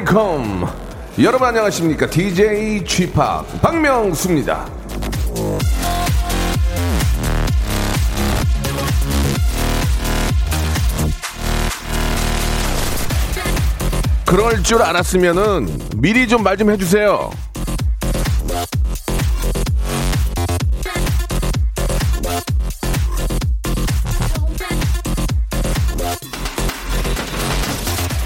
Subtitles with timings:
[0.00, 0.66] 웨이컴.
[1.22, 2.08] 여러분 안녕하십니까?
[2.08, 3.04] DJ p
[3.60, 4.66] 박명수입니다.
[14.24, 17.30] 그럴 줄 알았으면은 미리 좀 말좀 해주세요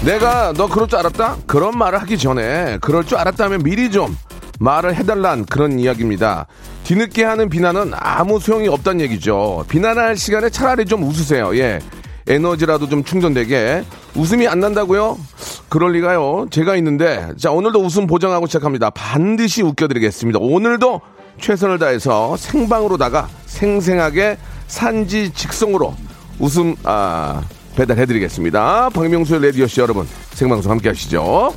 [0.05, 1.37] 내가 너 그럴 줄 알았다?
[1.47, 4.15] 그런 말을 하기 전에 그럴 줄 알았다면 미리 좀
[4.59, 6.45] 말을 해달란 그런 이야기입니다.
[6.83, 9.65] 뒤늦게 하는 비난은 아무 소용이 없다는 얘기죠.
[9.67, 11.57] 비난할 시간에 차라리 좀 웃으세요.
[11.57, 11.79] 예.
[12.27, 13.83] 에너지라도 좀 충전되게.
[14.15, 15.17] 웃음이 안 난다고요?
[15.69, 16.47] 그럴 리가요.
[16.51, 17.27] 제가 있는데.
[17.39, 18.91] 자, 오늘도 웃음 보장하고 시작합니다.
[18.91, 20.37] 반드시 웃겨드리겠습니다.
[20.39, 21.01] 오늘도
[21.41, 25.95] 최선을 다해서 생방으로다가 생생하게 산지 직송으로
[26.39, 27.41] 웃음, 아,
[27.75, 28.89] 배달해드리겠습니다.
[28.89, 31.53] 박명수의 레디오씨 여러분, 생방송 함께 하시죠.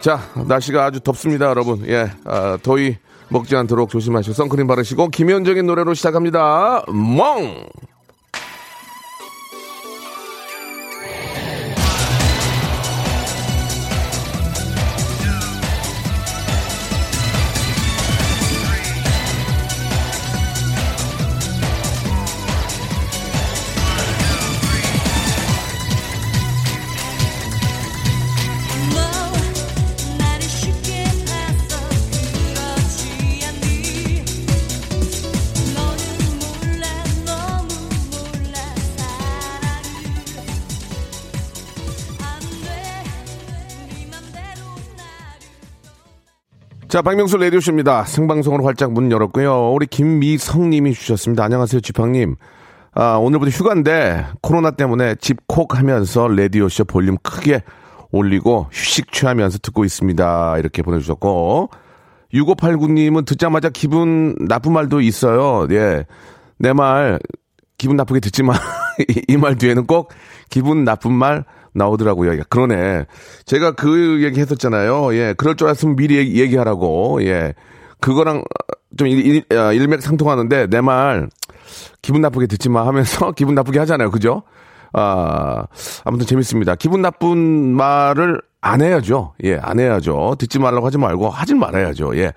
[0.00, 1.82] 자, 날씨가 아주 덥습니다, 여러분.
[1.88, 2.96] 예, 아, 더위
[3.28, 6.84] 먹지 않도록 조심하시고 선크림 바르시고 김현정의 노래로 시작합니다.
[6.88, 7.66] 멍!
[46.94, 48.04] 자, 박명수 레디오쇼입니다.
[48.04, 49.72] 생방송으로 활짝 문 열었고요.
[49.72, 51.42] 우리 김미성님이 주셨습니다.
[51.42, 52.36] 안녕하세요, 지팡님.
[52.92, 57.64] 아, 오늘부터 휴가인데 코로나 때문에 집콕 하면서 레디오쇼 볼륨 크게
[58.12, 60.58] 올리고 휴식 취하면서 듣고 있습니다.
[60.58, 61.70] 이렇게 보내주셨고.
[62.32, 65.66] 6589님은 듣자마자 기분 나쁜 말도 있어요.
[65.72, 66.06] 예.
[66.60, 67.18] 내 말
[67.76, 68.56] 기분 나쁘게 듣지만
[69.26, 70.12] 이 말 뒤에는 꼭
[70.48, 71.44] 기분 나쁜 말
[71.74, 72.38] 나오더라고요.
[72.38, 73.06] 야, 그러네.
[73.46, 75.14] 제가 그 얘기 했었잖아요.
[75.16, 75.34] 예.
[75.36, 77.22] 그럴 줄 알았으면 미리 얘기, 얘기하라고.
[77.24, 77.54] 예.
[78.00, 78.42] 그거랑
[78.96, 81.28] 좀 일, 일, 아, 일맥 상통하는데 내 말
[82.02, 84.10] 기분 나쁘게 듣지 마 하면서 기분 나쁘게 하잖아요.
[84.10, 84.42] 그죠?
[84.92, 85.64] 아,
[86.04, 86.76] 아무튼 재밌습니다.
[86.76, 89.34] 기분 나쁜 말을 안 해야죠.
[89.44, 90.36] 예, 안 해야죠.
[90.38, 92.16] 듣지 말라고 하지 말고 하지 말아야죠.
[92.18, 92.32] 예.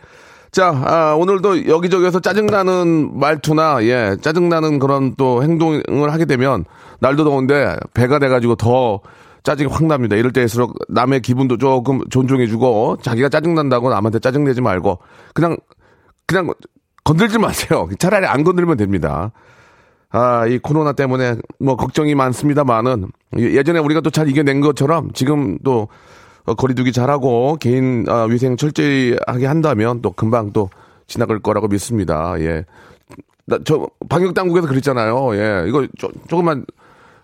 [0.51, 6.63] 자, 아, 오늘도 여기저기에서 짜증나는 말투나, 예, 짜증나는 그런 또 행동을 하게 되면,
[6.99, 9.01] 날도 더운데, 배가 돼가지고 더
[9.47, 10.17] 짜증이 확 납니다.
[10.17, 14.99] 이럴 때일수록 남의 기분도 조금 존중해주고, 자기가 짜증난다고 남한테 짜증내지 말고,
[15.33, 15.55] 그냥,
[16.25, 16.53] 그냥
[17.05, 17.87] 건들지 마세요.
[17.97, 19.31] 차라리 안 건들면 됩니다.
[20.09, 25.87] 아, 이 코로나 때문에 뭐 걱정이 많습니다만은 예전에 우리가 또 잘 이겨낸 것처럼 지금 또
[26.45, 30.69] 어, 거리두기 잘하고 개인 아, 위생 철저히 하게 한다면 또 금방 또
[31.07, 32.35] 지나갈 거라고 믿습니다.
[32.39, 32.65] 예.
[33.45, 35.35] 나, 저 방역 당국에서 그랬잖아요.
[35.35, 35.65] 예.
[35.67, 36.65] 이거 조, 조금만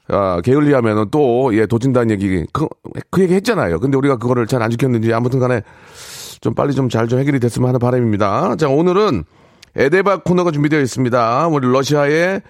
[0.10, 2.68] 아, 게을리하면은 또 예, 도진다는 얘기 그,
[3.10, 3.80] 그 얘기 했잖아요.
[3.80, 5.62] 근데 우리가 그거를 잘 안 지켰는지 아무튼 간에
[6.42, 8.56] 좀 빨리 좀잘좀 해결이 됐으면 하는 바람입니다.
[8.58, 9.24] 자, 오늘은
[9.76, 11.48] 에데바 코너가 준비되어 있습니다.
[11.48, 12.42] 우리 러시아의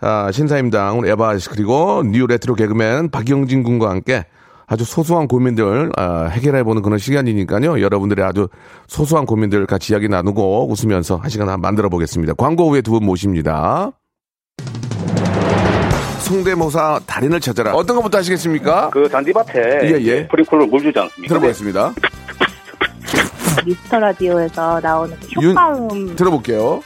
[0.00, 4.24] 아, 신사임당, 우리 에바 씨, 그리고 new retro 개그맨 박영진 군과 함께
[4.66, 7.80] 아주 소소한 고민들 아, 해결해보는 그런 시간이니까요.
[7.80, 8.48] 여러분들의 아주
[8.88, 12.34] 소소한 고민들 같이 이야기 나누고 웃으면서 한 시간 한번 만들어 보겠습니다.
[12.34, 13.92] 광고 후에 두 분 모십니다.
[16.32, 17.72] 성대모사 달인을 찾아라.
[17.74, 18.88] 어떤 것부터 하시겠습니까?
[18.90, 20.28] 그 잔디밭에 예, 예.
[20.28, 21.28] 프리콜로 물 주지 않습니까?
[21.28, 21.92] 들어보겠습니다.
[23.66, 26.80] 미스터 라디오에서 나오는 그 윤- 효과음 들어볼게요.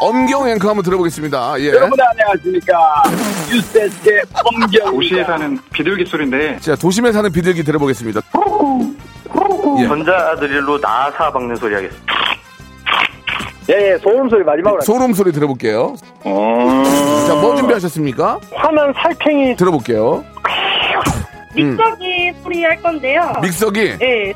[0.00, 1.60] 엄경 앵커 한번 들어보겠습니다.
[1.60, 1.68] 예.
[1.68, 3.02] 여러분 안녕하십니까
[3.52, 8.20] 유세스의 엄경 도시에 사는 비둘기 소리인데 자, 도심에 사는 비둘기 들어보겠습니다.
[9.80, 9.86] 예.
[9.88, 12.14] 전자드릴로 나사 박는 소리 하겠습니다.
[13.70, 15.94] 예, 예 소음 소리 마지막으로 소름 소리 들어볼게요.
[17.26, 18.38] 자, 뭐 준비하셨습니까?
[18.54, 20.24] 화난 살쾡이 들어볼게요.
[21.54, 23.32] 믹서기 소리 할 건데요.
[23.42, 23.98] 믹서기.
[23.98, 24.32] 네.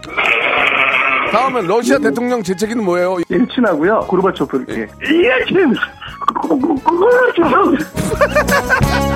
[1.32, 3.17] 다음은 러시아 대통령 재채기는 뭐예요?
[3.28, 4.00] 일친하고요.
[4.00, 4.87] 고르바초프 이렇게.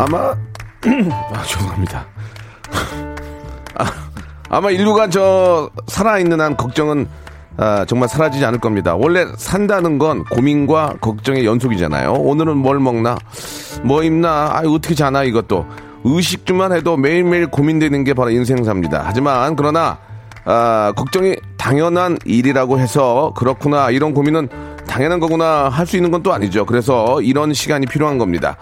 [0.00, 0.34] 아마
[1.34, 2.06] 아 죄송합니다.
[3.76, 3.84] 아,
[4.48, 7.06] 아마 인류가 저 살아있는 한 걱정은
[7.58, 8.94] 아, 정말 사라지지 않을 겁니다.
[8.96, 12.12] 원래 산다는 건 고민과 걱정의 연속이잖아요.
[12.14, 13.18] 오늘은 뭘 먹나,
[13.82, 15.66] 뭐 입나, 아 어떻게 자나 이것도
[16.04, 19.02] 의식주만 해도 매일매일 고민되는 게 바로 인생사입니다.
[19.04, 19.98] 하지만 그러나
[20.46, 24.48] 아, 걱정이 당연한 일이라고 해서 그렇구나 이런 고민은
[24.86, 26.64] 당연한 거구나 할 수 있는 건 또 아니죠.
[26.64, 28.56] 그래서 이런 시간이 필요한 겁니다.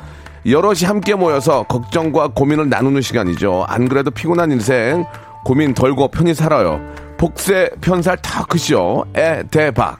[0.50, 3.66] 여럿이 함께 모여서 걱정과 고민을 나누는 시간이죠.
[3.68, 5.04] 안 그래도 피곤한 인생
[5.44, 6.80] 고민 덜고 편히 살아요.
[7.18, 9.98] 복세 편살 타크쇼 에 대박.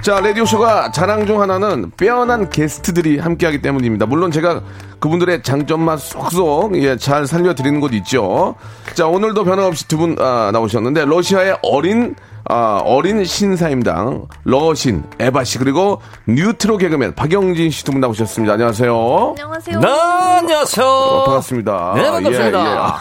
[0.00, 4.06] 자, 라디오쇼가 자랑 중 하나는 빼어난 게스트들이 함께하기 때문입니다.
[4.06, 4.62] 물론 제가
[4.98, 8.56] 그분들의 장점만 쏙쏙 예, 잘 살려드리는 곳 있죠.
[8.94, 12.16] 자, 오늘도 변함없이 두분 아, 나오셨는데 러시아의 어린
[12.48, 18.54] 아, 어린 신사임당 러신 에바 씨 그리고 뉴트로 개그맨 박영진 씨 두 분 나오셨습니다.
[18.54, 19.28] 안녕하세요.
[19.30, 19.80] 안녕하세요.
[19.80, 21.92] 네, 안녕하세요 어, 반갑습니다.
[21.96, 22.76] 네 반갑습니다 예, 예.
[22.78, 22.98] 아,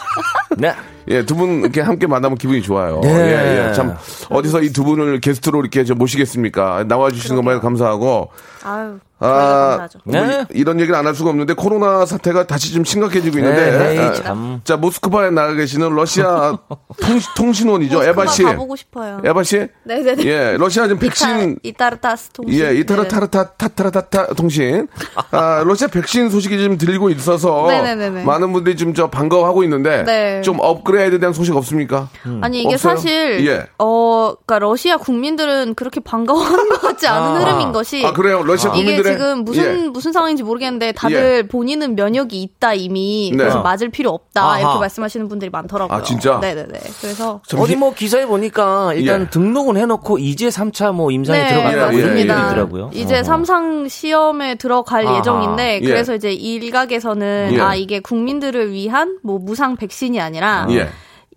[0.58, 0.74] 네.
[1.08, 3.00] 예, 두 분 이렇게 함께 만나면 기분이 좋아요.
[3.04, 3.10] 네.
[3.10, 3.74] 예, 예.
[3.74, 3.96] 참
[4.30, 6.86] 어디서 이 두 분을 게스트로 이렇게 저 모시겠습니까?
[6.88, 8.30] 나와 주시는 것만 해도 감사하고
[8.64, 9.88] 아유, 아.
[10.06, 10.46] 뭐 네.
[10.54, 14.14] 이- 이런 얘기를 안 할 수가 없는데 코로나 사태가 다시 좀 심각해지고 있는데 네, 아,
[14.14, 14.62] 참.
[14.64, 16.58] 자 모스크바에 나가 계시는 러시아
[17.36, 18.44] 통, 신 원이죠 에바 씨.
[18.44, 19.20] 가보고 싶어요.
[19.26, 19.68] 에바 씨.
[19.84, 20.24] 네네네.
[20.26, 22.60] 예, 러시아 지금 백신 이타르타스 통신.
[22.60, 24.88] 예, 이타르타르타 타타라타타 통신.
[25.32, 28.24] 아, 러시아 백신 소식이 좀 들리고 있어서 네네네네.
[28.24, 30.42] 많은 분들이 좀저 반가워하고 있는데 네.
[30.42, 32.10] 좀 업그레이드에 대한 소식 없습니까?
[32.42, 32.96] 아니 이게 없어요?
[32.96, 33.66] 사실 예.
[33.80, 38.44] 어 그러니까 러시아 국민들은 그렇게 반가워하는 것 같지 않은 흐름인 것이 아, 그래요?
[38.44, 39.88] 러시아 이게 국민들의 지금 무슨 예.
[39.90, 43.38] 무슨 상황인지 모르겠는데 다들 본인은 면역이 있다 이미 네.
[43.38, 44.60] 그래서 맞을 필요 없다 아하.
[44.60, 45.98] 이렇게 말씀하시는 분들이 많더라고요.
[45.98, 46.40] 아, 진짜?
[46.40, 46.80] 네네네.
[47.02, 49.30] 그래서 어디 뭐 기사에 보니까 일단 예.
[49.30, 52.24] 등록은 해놓고 이제 3차 뭐 임상에 네, 들어간다고 예, 이런 예, 예.
[52.24, 52.90] 있더라고요.
[52.94, 53.24] 이제 어허.
[53.24, 55.18] 삼상 시험에 들어갈 아하.
[55.20, 55.86] 예정인데 예.
[55.86, 57.60] 그래서 이제 일각에서는 예.
[57.60, 60.81] 아 이게 국민들을 위한 뭐 무상 백신이 아니라 예.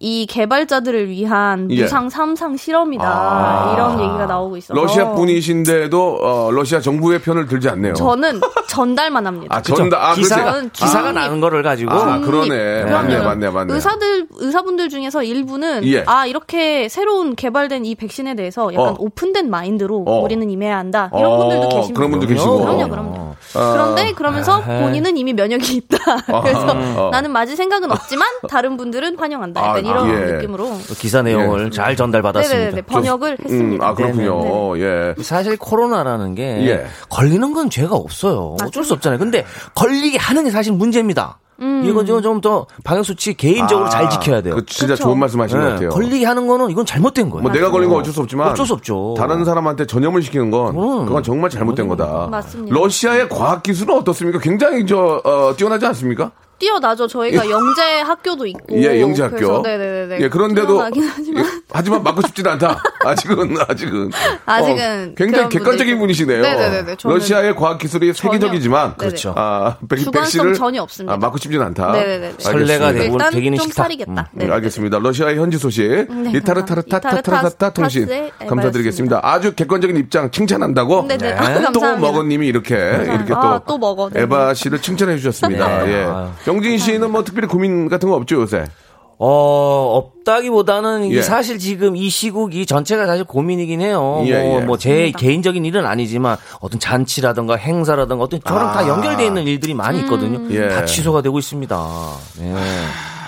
[0.05, 1.81] 이 개발자들을 위한 예.
[1.81, 3.73] 무상 삼상 실험이다 아.
[3.73, 7.95] 이런 얘기가 나오고 있어서 러시아 분이신데도 어, 러시아 정부의 편을 들지 않네요.
[7.95, 9.57] 저는 전달만 합니다.
[9.57, 10.71] 아, 전다 아, 그렇지.
[10.75, 11.13] 기사가 아.
[11.13, 12.85] 나는 거를 가지고 아, 그러네.
[12.85, 13.19] 맞네.
[13.19, 13.73] 맞네, 맞네.
[13.73, 16.05] 의사들 의사분들 중에서 일부는 예.
[16.07, 18.97] 아 이렇게 새로운 개발된 이 백신에 대해서 약간 어.
[18.99, 20.19] 오픈된 마인드로 어.
[20.21, 21.95] 우리는 임해야 한다 이런 어, 분들도 계십니다.
[21.99, 22.61] 그런 분도 계시고.
[22.61, 23.35] 그럼요, 그럼요.
[23.55, 23.73] 아.
[23.73, 24.83] 그런데 그러면서 에헤이.
[24.83, 25.97] 본인은 이미 면역이 있다.
[26.43, 26.67] 그래서
[26.97, 27.11] 어.
[27.11, 29.61] 나는 맞을 생각은 없지만 다른 분들은 환영한다.
[29.63, 30.33] 약간 아, 이런 예.
[30.33, 30.71] 느낌으로.
[30.99, 32.59] 기사 내용을 잘 전달받았습니다.
[32.65, 33.87] 네네네 번역을 음, 했습니다.
[33.87, 34.79] 아, 그렇군요.
[34.79, 35.15] 예.
[35.23, 36.87] 사실 코로나라는 게 예.
[37.09, 38.57] 걸리는 건 죄가 없어요.
[38.63, 39.19] 어쩔 수 없잖아요.
[39.19, 41.39] 근데 걸리게 하는 게 사실 문제입니다.
[41.61, 41.85] 음.
[41.85, 44.57] 이건 좀 더 방역 수칙 개인적으로 아, 잘 지켜야 돼요.
[44.57, 45.05] 그 진짜 그쵸.
[45.05, 45.89] 좋은 말씀 하신 것 네, 같아요.
[45.91, 47.43] 걸리게 하는 거는 이건 잘못된 거예요.
[47.43, 49.15] 뭐 내가 걸린 건 어쩔 수 없지만 어쩔 수 없죠.
[49.17, 51.07] 다른 사람한테 전염을 시키는 건 음.
[51.07, 52.27] 그건 정말 잘못된 거다.
[52.31, 52.75] 맞습니다.
[52.75, 54.41] 러시아의 과학 기술은 어떻습니까?
[54.41, 56.33] 굉장히 저 어, 뛰어나지 않습니까?
[56.59, 57.07] 뛰어나죠.
[57.07, 58.83] 저희가 영재 학교도 있고.
[58.83, 59.63] 예, 영재 학교.
[59.63, 60.19] 네네네.
[60.21, 61.43] 예, 그런데도 하지만 예,
[61.73, 62.81] 하지만 맞고 싶지는 않다.
[63.05, 64.11] 아직은 아직은
[64.47, 66.43] 아직은 어, 굉장히 객관적인 분이시네요.
[66.43, 66.97] 네네네네.
[66.97, 68.97] 저는 러시아의 과학 기술이 세계적이지만.
[68.97, 69.35] 그렇죠.
[69.37, 71.15] 아, 백, 백신을 전혀 없습니다.
[71.15, 71.93] 아, 맞고 싶지는 않다.
[71.93, 72.35] 네네네.
[72.39, 72.93] 설레가 알겠습니다.
[72.93, 73.83] 되고 일단 되기는 좀 싫다.
[73.83, 74.31] 살이겠다.
[74.33, 74.99] 네, 알겠습니다.
[74.99, 75.83] 러시아의 현지 소식
[76.35, 78.09] 이타르타르타 타타라타 통신
[78.47, 79.21] 감사드리겠습니다.
[79.23, 81.37] 아주 객관적인 입장 칭찬한다고 네네.
[81.73, 81.95] 또.
[81.97, 84.11] 먹은님이 이렇게 이렇게 또, 아, 또 먹어.
[84.11, 84.23] 네.
[84.23, 85.85] 에바 씨를 칭찬해 주셨습니다.
[85.85, 85.93] 네.
[85.93, 86.07] 예.
[86.47, 88.65] 영진 씨는 뭐 특별히 고민 같은 거 없죠 요새?
[89.19, 91.23] 어, 없다기보다는 예.
[91.23, 94.23] 사실 지금 이 시국이 전체가 사실 고민이긴 해요.
[94.27, 94.65] 예, 뭐, 예.
[94.65, 98.73] 뭐, 제 개인적인 일은 아니지만 어떤 잔치라든가 행사라든가 어떤 저랑 아.
[98.73, 100.41] 다 연결되어 있는 일들이 많이 있거든요.
[100.51, 100.69] 예.
[100.69, 101.89] 다 취소가 되고 있습니다.
[102.41, 102.55] 네.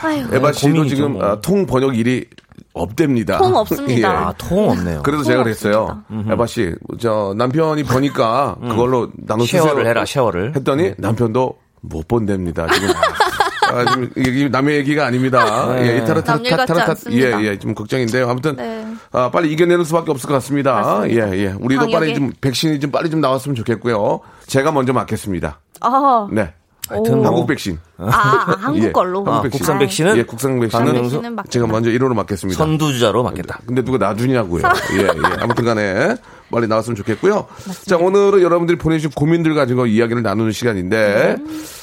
[0.02, 1.24] 아유, 에바 씨도 고민이죠, 지금 뭐.
[1.24, 2.26] 아, 통 번역 일이
[2.72, 3.38] 없답니다.
[3.38, 3.96] 통 없습니다.
[3.96, 4.04] 예.
[4.04, 5.02] 아, 통 없네요.
[5.02, 6.02] 그래서 제가 그랬어요.
[6.28, 9.62] 에바 씨, 저 남편이 버니까 그걸로 나눠 쓰세요.
[9.62, 10.56] share를 해라, share를.
[10.56, 11.54] 했더니 남편도
[11.88, 12.66] 못 번답니다.
[12.68, 12.88] 지금.
[13.72, 15.74] 아, 지금 이게 남의 얘기가 아닙니다.
[15.74, 15.88] 네.
[15.94, 17.42] 예, 이타르타 않습니다.
[17.42, 18.28] 예, 예, 좀 걱정인데요.
[18.28, 18.86] 아무튼 네.
[19.12, 20.74] 아, 빨리 이겨내는 수밖에 없을 것 같습니다.
[20.74, 21.28] 맞습니다.
[21.28, 21.46] 예, 예.
[21.58, 21.98] 우리도 방역에.
[21.98, 24.20] 빨리 좀 백신이 좀 빨리 좀 나왔으면 좋겠고요.
[24.46, 25.60] 제가 먼저 맞겠습니다.
[25.80, 26.52] 아, 네.
[26.88, 27.78] 하여튼 뭐 한국 백신.
[27.98, 29.18] 아, 아, 한국 예, 걸로.
[29.18, 29.58] 한국 아, 백신.
[29.58, 31.50] 국산 백신은 예, 국산 백신은 맞겠다.
[31.50, 32.56] 제가 먼저 1호로 맞겠습니다.
[32.56, 33.58] 선두주자로 맡겠다.
[33.66, 34.62] 근데 누가 놔주냐고요.
[34.92, 35.08] 예, 예.
[35.40, 36.14] 아무튼 간에
[36.52, 37.46] 빨리 나왔으면 좋겠고요.
[37.86, 41.36] 자, 오늘은 여러분들이 보내주신 고민들 가지고 이야기를 나누는 시간인데,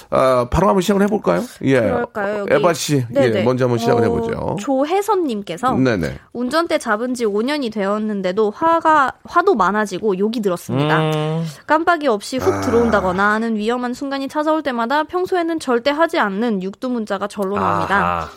[0.10, 1.42] 아, 바로 한번 시작을 해볼까요?
[1.64, 1.80] 예.
[1.80, 1.84] 음.
[1.84, 2.40] 그럴까요?
[2.42, 2.54] 여기.
[2.54, 3.44] 에바 씨, 예, 네네.
[3.44, 4.56] 먼저 한번 시작을 어, 해보죠.
[4.60, 6.20] 조혜선님께서 네네.
[6.34, 11.00] 운전대 잡은 지 5년이 되었는데도 화가 화도 많아지고 욕이 들었습니다.
[11.00, 11.46] 음.
[11.66, 12.46] 깜빡이 없이 아.
[12.46, 17.98] 훅 들어온다거나 하는 위험한 순간이 찾아올 때마다 평소에는 절대 하지 않는 육두 문자가 절로 나옵니다.
[17.98, 18.30] 아하.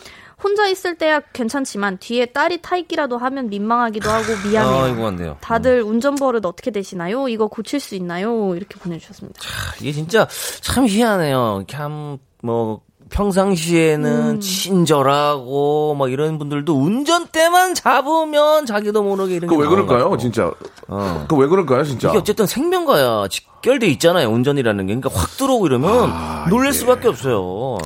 [0.43, 4.83] 혼자 있을 때야 괜찮지만 뒤에 딸이 타있기라도 하면 민망하기도 하고 미안해요.
[4.83, 5.37] 아, 이거 안 돼요.
[5.41, 7.27] 다들 운전 버릇 어떻게 되시나요?
[7.27, 8.55] 이거 고칠 수 있나요?
[8.55, 9.39] 이렇게 보내주셨습니다.
[9.81, 10.27] 이게 진짜
[10.61, 11.63] 참 희한해요.
[11.67, 14.39] 참 뭐 평상시에는 음.
[14.39, 20.17] 친절하고 뭐 이런 분들도 운전대만 잡으면 자기도 모르게 이런 그게왜 그럴까요.
[20.17, 20.51] 진짜?
[20.87, 21.25] 어.
[21.29, 22.09] 그왜 그럴까요, 진짜?
[22.09, 24.29] 이게 어쨌든 생명과야 직결돼 있잖아요.
[24.29, 24.95] 운전이라는 게.
[24.95, 26.71] 그러니까 확 들어오고 이러면 아, 놀랄 예.
[26.71, 27.77] 수밖에 없어요.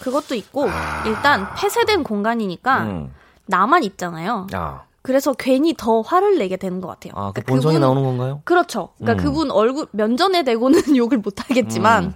[0.00, 0.68] 그것도 있고
[1.06, 2.82] 일단 폐쇄된 공간이니까 아.
[2.84, 3.14] 음.
[3.46, 4.46] 나만 있잖아요.
[4.52, 7.14] 아, 그래서 괜히 더 화를 내게 되는 것 같아요.
[7.16, 8.42] 아, 그 그러니까 본성이 그분- 나오는 건가요?
[8.44, 8.90] 그렇죠.
[8.98, 9.24] 그러니까 음.
[9.24, 12.12] 그분 얼굴 면전에 대고는 욕을 못 하겠지만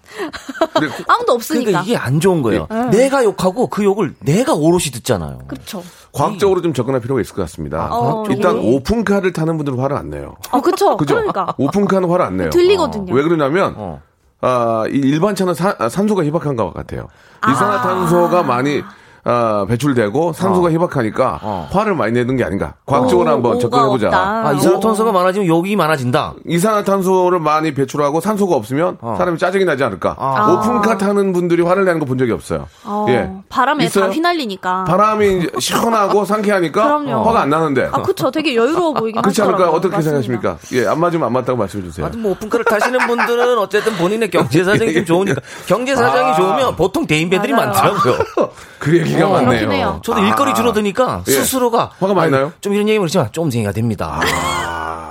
[0.74, 1.64] 근데 아무도 없으니까.
[1.70, 2.66] 그러니까 이게 안 좋은 거예요.
[2.68, 2.90] 네.
[2.90, 5.38] 내가 욕하고 그 욕을 내가 오롯이 듣잖아요.
[5.48, 5.82] 그렇죠.
[6.12, 7.88] 과학적으로 좀 접근할 필요가 있을 것 같습니다.
[7.90, 8.74] 어, 일단 예.
[8.76, 10.36] 오픈카를 타는 분들은 화를 안 내요.
[10.50, 10.94] 아, 그쵸.
[10.98, 11.14] 그죠?
[11.14, 11.54] 그러니까.
[11.56, 12.50] 오픈카는 화를 안 내요.
[12.50, 13.14] 들리거든요.
[13.14, 14.02] 왜 그러냐면 어.
[14.42, 17.08] 아, 이 일반 차는 사- 아, 산소가 희박한 것 같아요.
[17.48, 18.82] 이산화탄소가 많이
[19.24, 21.68] 아, 배출되고 산소가 희박하니까 어.
[21.70, 22.74] 화를 많이 내는 게 아닌가.
[22.86, 24.06] 과학적으로 오, 한번 오가 접근해 보자.
[24.08, 24.48] 없다.
[24.48, 26.34] 아, 이산화탄소가 많아지면 욕이 많아진다.
[26.46, 29.14] 이산화탄소를 많이 배출하고 산소가 없으면 어.
[29.16, 30.16] 사람이 짜증이 나지 않을까.
[30.18, 30.52] 아.
[30.52, 32.66] 오픈카 타는 분들이 화를 내는 거 본 적이 없어요.
[32.84, 33.30] 어, 예.
[33.48, 34.06] 바람에 있어요?
[34.06, 34.84] 다 휘날리니까.
[34.84, 37.22] 바람이 이제 시원하고 상쾌하니까 그럼요.
[37.22, 37.88] 화가 안 나는데.
[37.92, 38.30] 아, 그쵸.
[38.30, 39.66] 되게 여유로워 보이긴 그렇지 않을까요?
[39.68, 39.78] 하더라고요.
[39.78, 40.22] 어떻게 맞습니다.
[40.22, 40.76] 생각하십니까?
[40.82, 42.04] 예, 안 맞으면 안 맞다고 말씀해 주세요.
[42.04, 46.34] 하여튼 뭐 오픈카를 타시는 분들은 어쨌든 본인의 경제 사정이 좀 좋으니까 경제 사정이 아.
[46.34, 47.52] 좋으면 보통 대인배들이.
[47.52, 48.14] 많더라고요.
[48.78, 50.00] 그 얘기 가 어, 해요.
[50.04, 51.30] 저도 일거리 줄어드니까 예.
[51.32, 52.52] 스스로가 화가 많이 나요?
[52.60, 54.20] 좀 이런 얘기 그렇지만 쫌생이가 됩니다.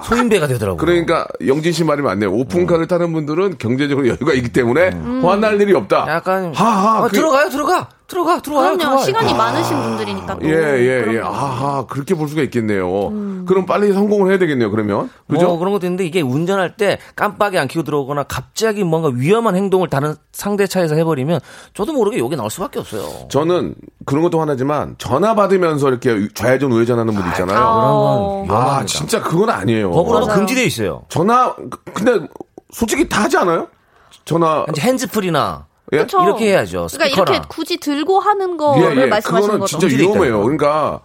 [0.04, 0.78] 소인배가 되더라고요.
[0.78, 2.32] 그러니까 영진 씨 말이 맞네요.
[2.32, 4.92] 오픈카를 타는 분들은 경제적으로 여유가 있기 때문에
[5.24, 6.06] 화날 일이 없다.
[6.10, 6.98] 약간 하하.
[6.98, 8.80] 아, 그- 들어가요, 들어가, 들어가, 들어와요, 그럼요.
[8.80, 9.06] 들어와요.
[9.06, 9.36] 시간이 아.
[9.38, 10.46] 많으신 분들이니까 또.
[10.46, 11.20] 예, 예, 예.
[11.22, 11.28] 거.
[11.30, 13.10] 아하, 그렇게 볼 수가 있겠네요.
[13.48, 15.10] 그럼 빨리 성공을 해야 되겠네요, 그러면.
[15.30, 15.48] 그죠?
[15.48, 19.88] 뭐 그런 것도 있는데 이게 운전할 때 깜빡이 안 켜고 들어오거나 갑자기 뭔가 위험한 행동을
[19.90, 21.40] 다른 상대 차에서 해버리면
[21.74, 23.30] 저도 모르게 욕이 나올 수밖에 없어요.
[23.30, 23.76] 저는
[24.06, 27.56] 그런 것도 하나지만 전화 받으면서 이렇게 좌회전 우회전하는 분들 있잖아요.
[27.56, 28.42] 그런 건 어.
[28.42, 28.86] 아, 위험합니다.
[28.88, 29.92] 진짜 그건 아니에요.
[29.92, 30.28] 법으로도.
[30.34, 31.04] 금지돼 있어요.
[31.08, 31.56] 전화,
[31.94, 32.28] 근데
[32.74, 33.68] 솔직히 다 하지 않아요?
[34.26, 34.66] 전화.
[34.70, 35.98] 이제 핸즈프리나 예?
[36.00, 36.22] 그쵸.
[36.24, 36.88] 이렇게 해야죠.
[36.92, 37.32] 그러니까 스피커나.
[37.32, 39.80] 이렇게 굳이 들고 하는 거를 말씀하시는 그거는 거죠.
[39.80, 39.96] 진짜.
[39.98, 40.42] 위험해요.
[40.42, 41.02] 그러니까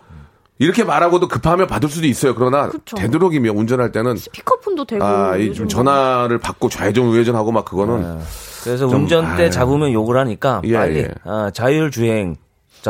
[0.58, 2.34] 이렇게 말하고도 급하면 받을 수도 있어요.
[2.34, 2.96] 그러나 그쵸.
[2.96, 5.04] 되도록이면 운전할 때는 피커폰도 되고.
[5.04, 8.24] 아, 이 요즘 좀 전화를 받고 좌회전 우회전하고 막 그거는 네.
[8.64, 9.50] 그래서 운전대 아유.
[9.50, 11.08] 잡으면 욕을 하니까 예, 빨리 예.
[11.24, 12.36] 아, 자율 주행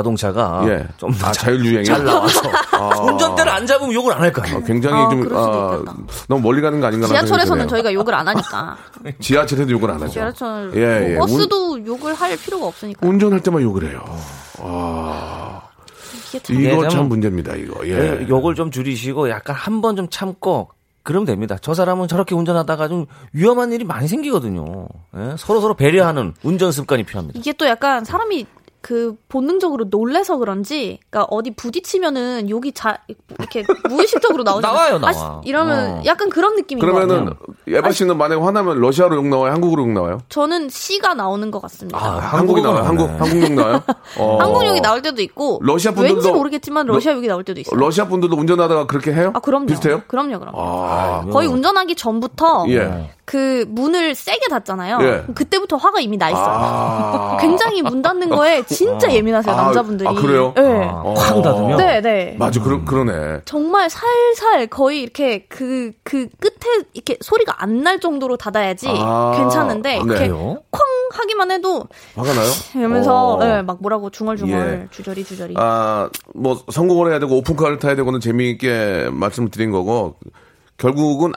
[0.01, 0.87] 자동차가 예.
[0.99, 1.85] 좀 아, 자율주행이요?
[1.85, 2.41] 잘 나와서
[3.09, 4.59] 운전대를 안 잡으면 욕을 안 할까요?
[4.59, 5.83] 어, 굉장히 아, 좀 아.
[6.29, 8.77] 너무 멀리 가는 거 아닌가 지하철에서는 저희가 욕을 안 하니까.
[9.21, 10.13] 지하철에도 욕을 안 하죠.
[10.13, 11.17] 지하철, 예, 예.
[11.17, 13.07] 뭐 버스도 욕을 할 필요가 없으니까.
[13.07, 14.05] 운, 운전할 때만 욕을 해요.
[16.29, 17.55] 이게 참 이거 예, 참 좀- 문제입니다.
[17.55, 17.87] 이거.
[17.87, 18.21] 예.
[18.21, 20.69] 예, 욕을 좀 줄이시고 약간 한 번 좀 참고
[21.03, 21.57] 그러면 됩니다.
[21.63, 24.89] 저 사람은 저렇게 운전하다가 좀 위험한 일이 많이 생기거든요.
[25.17, 25.35] 예?
[25.39, 27.39] 서로 서로 배려하는 운전 습관이 필요합니다.
[27.39, 28.45] 이게 또 약간 사람이
[28.87, 32.99] 그 본능적으로 놀래서 그런지, 그러니까 어디 부딪히면은 욕이 자
[33.37, 34.77] 이렇게 무의식적으로 나오잖아요.
[34.77, 35.11] 나와요, 나와.
[35.11, 36.03] 아, 씨, 이러면 어.
[36.05, 37.37] 약간 그런 느낌인 것 그러면은 같아요.
[37.67, 39.51] 에바 씨는 만약에 화나면 러시아로 욕 나와요?
[39.55, 40.19] 한국으로 욕 나와요?
[40.29, 41.99] 저는 C가 나오는 것 같습니다.
[41.99, 42.85] 아, 한국이 나와요.
[42.85, 43.19] 한국 나오네.
[43.19, 43.83] 한국 욕 나와요?
[44.21, 44.39] 어.
[44.41, 47.81] 한국 욕이 나올 때도 있고, 러시아 분들도- 왠지 모르겠지만 러시아 욕이 나올 때도 있어요.
[47.81, 49.33] 러시아 분들도 운전하다가 그렇게 해요?
[49.35, 49.67] 아 그럼요.
[49.67, 50.03] 비슷해요?
[50.07, 50.57] 그럼요, 그럼요.
[50.63, 53.11] 아, 거의 운전하기 전부터 예.
[53.27, 54.99] 그 문을 세게 닫잖아요.
[55.03, 55.25] 예.
[55.35, 56.45] 그때부터 화가 이미 나 있어요.
[56.47, 57.37] 아.
[57.43, 60.09] 굉장히 문 닫는 거에 진짜 예민하세요 아, 남자분들이.
[60.09, 60.53] 아, 그래요?
[60.57, 60.63] 네.
[60.63, 61.13] 어.
[61.17, 62.37] 쾅 닫으면 네, 네.
[62.39, 63.41] 맞아, 그러, 그러네.
[63.45, 69.91] 정말 살살 거의 이렇게 그, 그 끝에 이렇게 소리가 안 날 정도로 닫아야지 아, 괜찮은데,
[69.91, 69.97] 네.
[69.97, 70.59] 이렇게 그래요?
[70.71, 70.81] 쾅
[71.13, 72.49] 하기만 해도 화가 나요?
[72.75, 73.45] 이러면서 어.
[73.45, 74.89] 네, 막 뭐라고 중얼중얼 예.
[74.91, 75.55] 주저리 주저리.
[75.59, 80.15] 아, 뭐, 성공을 해야 되고, 오픈카를 타야 되고는 재미있게 말씀을 드린 거고,
[80.79, 81.33] 결국은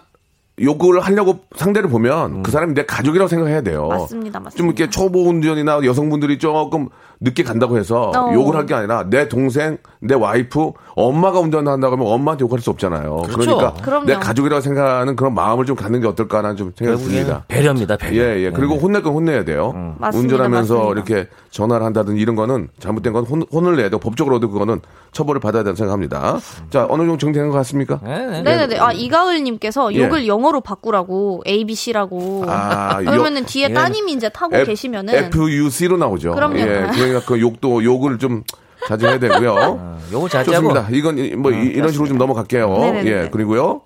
[0.61, 3.87] 욕을 하려고 상대를 보면 그 사람이 내 가족이라고 생각해야 돼요.
[3.87, 4.57] 맞습니다, 맞습니다.
[4.57, 6.89] 좀 이렇게 초보 운전이나 여성분들이 조금
[7.21, 8.33] 늦게 간다고 해서 어.
[8.33, 13.23] 욕을 할 게 아니라 내 동생, 내 와이프, 엄마가 운전한다고 하면 엄마한테 욕할 수 없잖아요.
[13.29, 13.49] 그렇죠.
[13.51, 14.05] 러니까 그럼요.
[14.05, 17.45] 내 가족이라고 생각하는 그런 마음을 좀 갖는 게 어떨까라는 좀 생각이 듭니다.
[17.47, 18.21] 배려입니다, 배려.
[18.23, 18.51] 예, 예.
[18.51, 18.79] 그리고 네.
[18.81, 19.95] 혼낼 건 혼내야 돼요.
[19.97, 20.91] 맞습니다, 운전하면서 맞습니다.
[21.11, 24.79] 이렇게 전화를 한다든지 이런 거는 잘못된 건 혼, 혼을 내야 되고 법적으로도 그거는
[25.11, 26.37] 처벌을 받아야 된다고 생각합니다.
[26.69, 27.99] 자, 어느 정도 정리된 것 같습니까?
[28.03, 28.41] 네, 네.
[28.43, 28.77] 네 네네.
[28.79, 29.99] 아, 이가을님께서 예.
[30.05, 32.45] 욕을 영어로 바꾸라고, ABC라고.
[32.47, 33.73] 아, 그러면은 뒤에 예.
[33.73, 35.13] 따님이 이제 타고 F- 계시면은.
[35.15, 36.33] FUC로 나오죠.
[36.33, 36.59] 그럼요.
[36.59, 38.43] 예, 그러니까 그 욕도 욕을 좀
[38.87, 39.53] 자제해야 되고요.
[39.53, 40.95] 어, 요거 자제하고 좋습니다.
[40.97, 42.69] 이건 이- 뭐 이- 이런 식으로 좀 넘어갈게요.
[42.77, 43.11] 네네네.
[43.11, 43.81] 예, 그리고요.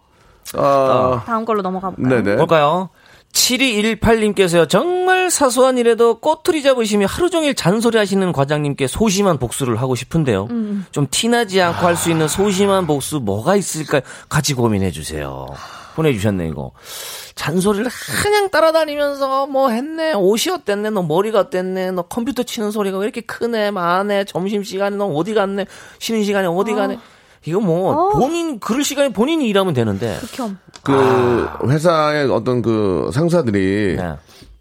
[0.55, 2.21] 아, 다음 걸로 넘어가 볼까요?
[2.21, 2.35] 네네.
[2.37, 2.89] 뭘까요?
[3.33, 10.47] 7218님께서요, 정말 사소한 일에도 꼬투리 잡으시며 하루 종일 잔소리 하시는 과장님께 소심한 복수를 하고 싶은데요.
[10.91, 14.01] 좀 티나지 않고 할 수 있는 소심한 복수 뭐가 있을까요?
[14.29, 15.47] 같이 고민해 주세요.
[15.95, 16.71] 보내주셨네, 이거.
[17.35, 17.89] 잔소리를
[18.21, 23.21] 그냥 따라다니면서 뭐 했네, 옷이 어땠네, 너 머리가 어땠네, 너 컴퓨터 치는 소리가 왜 이렇게
[23.21, 25.65] 크네, 많네, 점심시간에 너 어디 갔네,
[25.99, 26.99] 쉬는 시간에 어디 가네.
[27.45, 30.17] 이거 뭐, 본인, 그럴 시간에 본인이 일하면 되는데.
[30.21, 30.57] 극혐.
[30.81, 34.15] 그 회사의 어떤 그 상사들이 네.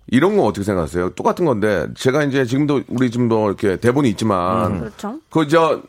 [0.08, 1.10] 이런 거 어떻게 생각하세요?
[1.10, 5.18] 똑같은 건데 제가 이제 지금도 우리 지금 뭐 이렇게 대본이 있지만 그렇죠.
[5.30, 5.80] 그저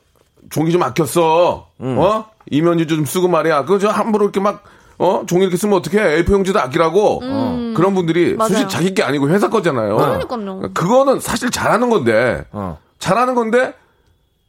[0.50, 1.68] 종이 좀 아꼈어.
[1.78, 2.26] 어?
[2.50, 3.66] 이면지 좀 쓰고 말이야.
[3.66, 4.64] 그저 함부로 이렇게 막
[5.00, 5.24] 어?
[5.26, 6.24] 종이 이렇게 쓰면 어떻게 해?
[6.24, 7.20] A4 용지도 아끼라고.
[7.76, 8.54] 그런 분들이 맞아요.
[8.54, 9.98] 사실 자기 게 아니고 회사 거잖아요.
[9.98, 10.70] 그러니까요.
[10.74, 12.46] 그거는 사실 잘하는 건데.
[12.52, 12.78] 어.
[13.00, 13.74] 잘하는 건데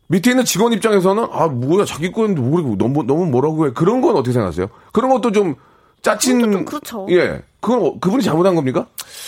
[0.07, 4.15] 밑에 있는 직원 입장에서는 아 뭐야 자기 건데 모르고 너무 너무 뭐라고 해 그런 건
[4.17, 4.69] 어떻게 생각하세요?
[4.93, 5.57] 그런 것도 좀
[6.05, 7.07] 짜친 그렇죠.
[7.11, 8.87] 예 그건 어- 그분이 잘못한 겁니까?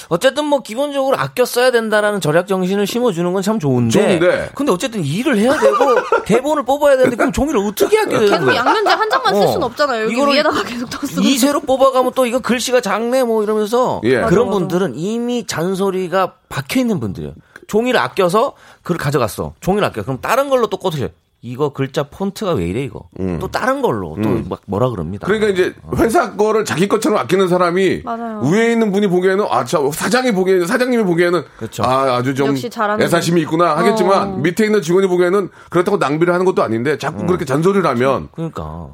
[0.08, 3.90] 어쨌든 뭐 기본적으로 아껴 써야 된다라는 절약 정신을 심어주는 건 참 좋은데.
[4.18, 4.50] 좋은데.
[4.54, 5.76] 근데 어쨌든 일을 해야 되고
[6.26, 8.56] 대본을 뽑아야 되는데 그럼 종이를 어떻게 아껴야 되는 계속 거야?
[8.56, 9.46] 양면제 한 장만 쓸 어.
[9.48, 10.04] 수는 없잖아요.
[10.04, 11.22] 여기 위에다가 계속 더 쓰고.
[11.22, 14.16] 이세로 뽑아가면 또 이거 글씨가 작네 뭐 이러면서 예.
[14.16, 14.50] 그런 맞아, 맞아.
[14.50, 17.32] 분들은 이미 잔소리가 박혀 있는 분들이에요.
[17.68, 18.52] 종이를 아껴서
[18.82, 19.54] 그걸 가져갔어.
[19.60, 20.02] 종이를 아껴.
[20.02, 21.08] 그럼 다른 걸로 또 꽂으셔.
[21.50, 23.08] 이거 글자 폰트가 왜 이래 이거.
[23.40, 25.26] 또 다른 걸로 또 막 뭐라 그럽니다.
[25.26, 28.40] 그러니까 이제 회사 거를 자기 것처럼 아끼는 사람이 맞아요.
[28.44, 31.82] 위에 있는 분이 보기에는 아, 저 사장이 보기에는 사장님이 보기에는 그렇죠.
[31.84, 34.36] 아 아주 좀 역시 잘하는 애사심이 있구나 하겠지만 어.
[34.36, 38.88] 밑에 있는 직원이 보기에는 그렇다고 낭비를 하는 것도 아닌데 자꾸 그렇게 잔소리를 하면 그러니까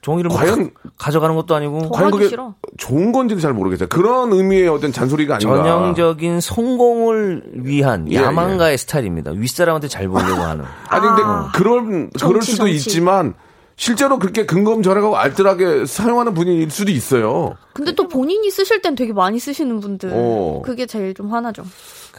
[0.00, 2.54] 종이를 뭐 과연- 가- 가져가는 것도 아니고 더 과연 그게 싫어.
[2.76, 3.88] 좋은 건지도 잘 모르겠어요.
[3.88, 5.56] 그런 의미의 어떤 잔소리가 아닌가.
[5.56, 9.32] 전형적인 성공을 위한 예, 야망가의 스타일입니다.
[9.32, 10.64] 윗사람한테 잘 보이려고 하는.
[10.88, 11.50] 아니 근데 아.
[11.54, 12.76] 그럴 그럴 정치, 수도 정치.
[12.76, 13.34] 있지만
[13.76, 17.54] 실제로 그렇게 근검절약하고 알뜰하게 사용하는 분일 수도 있어요.
[17.78, 20.10] 근데 또 본인이 쓰실 땐 되게 많이 쓰시는 분들.
[20.12, 20.62] 어.
[20.64, 21.62] 그게 제일 좀 화나죠.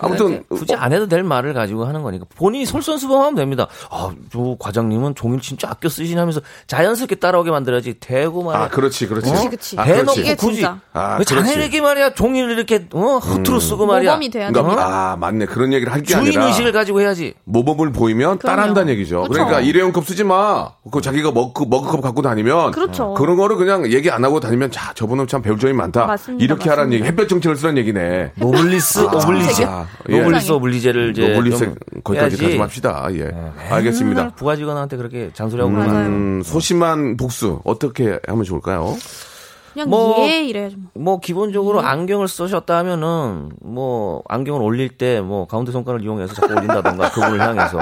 [0.02, 3.68] 아무튼 굳이 안 해도 될 말을 가지고 하는 거니까 본인이 솔선수범하면 됩니다.
[3.92, 8.64] 아, 저 과장님은 종이를 진짜 아껴 쓰시냐면서 자연스럽게 따라오게 만들어야지 대고 말이야.
[8.64, 9.30] 아 그렇지 그렇지.
[9.30, 9.76] 그치, 그치.
[9.78, 10.22] 아, 대놓고 그렇지.
[10.22, 10.66] 이게 굳이.
[10.66, 11.36] 아, 왜 그렇지.
[11.36, 14.12] 자네에게 말이야 종이를 이렇게 어 허투루 쓰고 말이야.
[14.12, 15.12] 모범이 돼야 그러니까 됩니다.
[15.12, 17.34] 아 맞네 그런 얘기를 할게 주인 아니라 의식을 가지고 해야지.
[17.44, 18.40] 모범을 보이면.
[18.40, 19.24] 따라한다는 얘기죠.
[19.24, 19.34] 그쵸.
[19.34, 20.72] 그러니까 일회용 컵 쓰지 마.
[20.90, 23.16] 그 자기가 머그 머그컵 갖고 다니면 그렇죠.
[23.20, 26.06] 런 거를 그냥 얘기 안 하고 다니면 자 저분은 참 배울 점이 많다.
[26.06, 27.06] 맞습니다, 이렇게 하라는 맞습니다.
[27.06, 27.12] 얘기.
[27.12, 28.34] 햇볕 정책을 쓰라는 얘기네.
[28.36, 29.66] 노블리스 오블리제.
[29.66, 30.20] 아, 예.
[30.20, 32.44] 노블리스 오블리제를 이제 노블리스 좀 거기까지 해야지.
[32.44, 33.08] 가지 맙시다.
[33.14, 33.32] 예.
[33.72, 34.22] 알겠습니다.
[34.22, 38.96] 맨날 부하 직원한테 그렇게 잔소리하고 음, 소심한 복수 어떻게 하면 좋을까요?
[39.74, 40.78] 그냥 뭐- 예 이래야죠.
[40.78, 40.90] 뭐.
[40.96, 47.12] 뭐 기본적으로 안경을 쓰셨다 하면은 뭐 안경을 올릴 때 뭐 가운데 손가락을 이용해서 자꾸 올린다던가
[47.12, 47.78] 그분을 향해서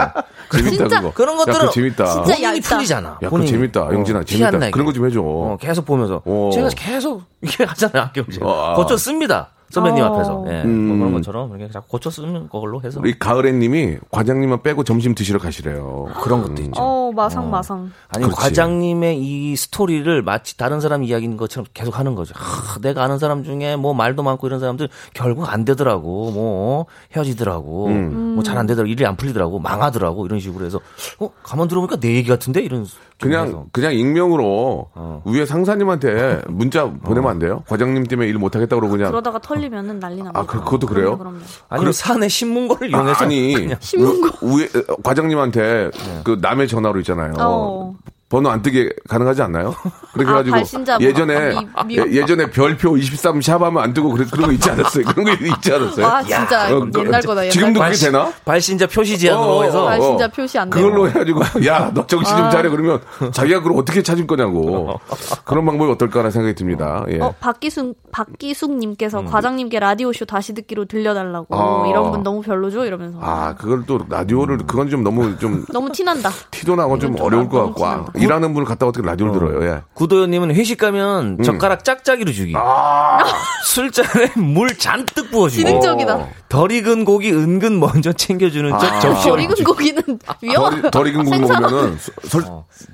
[0.51, 1.11] 재밌다 그거.
[1.13, 2.05] 그런 야, 것들은 그거 재밌다.
[2.25, 2.75] 진짜 얇다.
[2.75, 3.07] 풀리잖아.
[3.09, 3.51] 야, 그거 본인이.
[3.51, 3.81] 재밌다.
[3.83, 4.71] 어, 영진아, 티 재밌다.
[4.71, 5.21] 그런 거 좀 해줘.
[5.21, 6.49] 어, 계속 보면서 어.
[6.53, 8.75] 제가 계속 이렇게 하잖아요 안경제 어, 아.
[8.75, 10.07] 고쳐 씁니다 선배님 어.
[10.07, 10.87] 앞에서 예, 음.
[10.87, 15.39] 뭐 그런 것처럼 이렇게 자꾸 고쳐 쓰는 걸로 해서 우리 가을애님이 과장님만 빼고 점심 드시러
[15.39, 16.07] 가시래요.
[16.21, 16.81] 그런 것도 있죠.
[16.81, 17.91] 어 마상 마상.
[18.09, 18.35] 아니 그렇지.
[18.39, 22.33] 과장님의 이 스토리를 마치 다른 사람 이야기인 것처럼 계속 하는 거죠.
[22.35, 26.31] 하, 내가 아는 사람 중에 뭐 말도 많고 이런 사람들 결국 안 되더라고.
[26.31, 27.87] 뭐 헤어지더라고.
[27.87, 28.35] 음.
[28.35, 28.89] 뭐잘 안 되더라고.
[28.89, 29.59] 일이 안 풀리더라고.
[29.59, 30.25] 망하더라고.
[30.25, 30.79] 이런 식으로 해서
[31.19, 32.85] 어 가만 들어보니까 내 얘기 같은데 이런
[33.17, 33.65] 좀 그냥 해서.
[33.71, 35.21] 그냥 익명으로 어.
[35.25, 37.63] 위에 상사님한테 문자 보내면 안 돼요?
[37.67, 40.39] 과장님 때문에 일 못하겠다 그러고 그냥 그러다가 털 리면은 난리 납니다.
[40.39, 41.17] 아, 그- 그것도 그래요?
[41.17, 41.39] 그럼요, 그럼요.
[41.69, 44.47] 아니면 사내 신문고를 이용해서 아니 그냥 신문고.
[44.47, 45.91] 위- 위에 어, 과장님한테
[46.23, 47.33] 그 남의 전화로 있잖아요.
[47.39, 47.95] 어.
[48.29, 49.73] 번호 안 뜨게 가능하지 않나요?
[50.11, 54.25] 그렇게 아, 해가지고 발신자 뭐, 예전에 아, 예, 예전에 별표 23 샵하면 안 뜨고 그래,
[54.29, 55.05] 그런 거 있지 않았어요?
[55.05, 56.05] 그런 거 있지 않았어요?
[56.05, 57.85] 아 진짜 어, 그- 옛날 거다 옛날 지금도 거.
[57.85, 58.33] 그게 되나?
[58.43, 59.85] 발신자 표시 제한으로 어, 어, 해서 어.
[59.85, 60.69] 발신자 표시 안.
[60.69, 62.49] 그걸로 해가지고 야 너 정신 좀 아.
[62.49, 62.99] 차려 그러면
[63.31, 64.99] 자기가 그걸 어떻게 찾을 거냐고
[65.45, 67.05] 그런 방법이 어떨까라는 생각이 듭니다.
[67.09, 67.19] 예.
[67.21, 71.55] 어, 박기숙, 박기숙님께서 과장님께 라디오 쇼 다시 듣기로 들려달라고.
[71.55, 71.57] 음.
[71.57, 71.87] 아.
[71.89, 72.83] 이런 분 너무 별로죠?
[72.83, 73.19] 이러면서.
[73.21, 76.29] 아 그걸 또 라디오를 그건 좀 너무 좀 너무 티난다.
[76.51, 78.23] 티도 나고 좀 좀 어려울 것 같고 아, 티난다.
[78.25, 79.63] 일하는 분을 갖다 어떻게 라디오를 들어요?
[79.71, 79.81] 예.
[79.93, 82.53] 구도현님은 회식 가면 젓가락 짝짝이로 주기.
[83.65, 85.63] 술잔에 물 잔뜩 부어주기.
[85.65, 86.15] 지능적이다.
[86.15, 86.29] 어.
[86.49, 88.77] 덜 익은 고기 은근 먼저 챙겨주는 아.
[88.77, 89.29] 적 접시.
[89.29, 90.01] 덜 익은 고기는
[90.41, 90.81] 위험한.
[90.83, 91.39] 덜, 덜 익은 고기.
[91.39, 92.43] 먹으면은 설,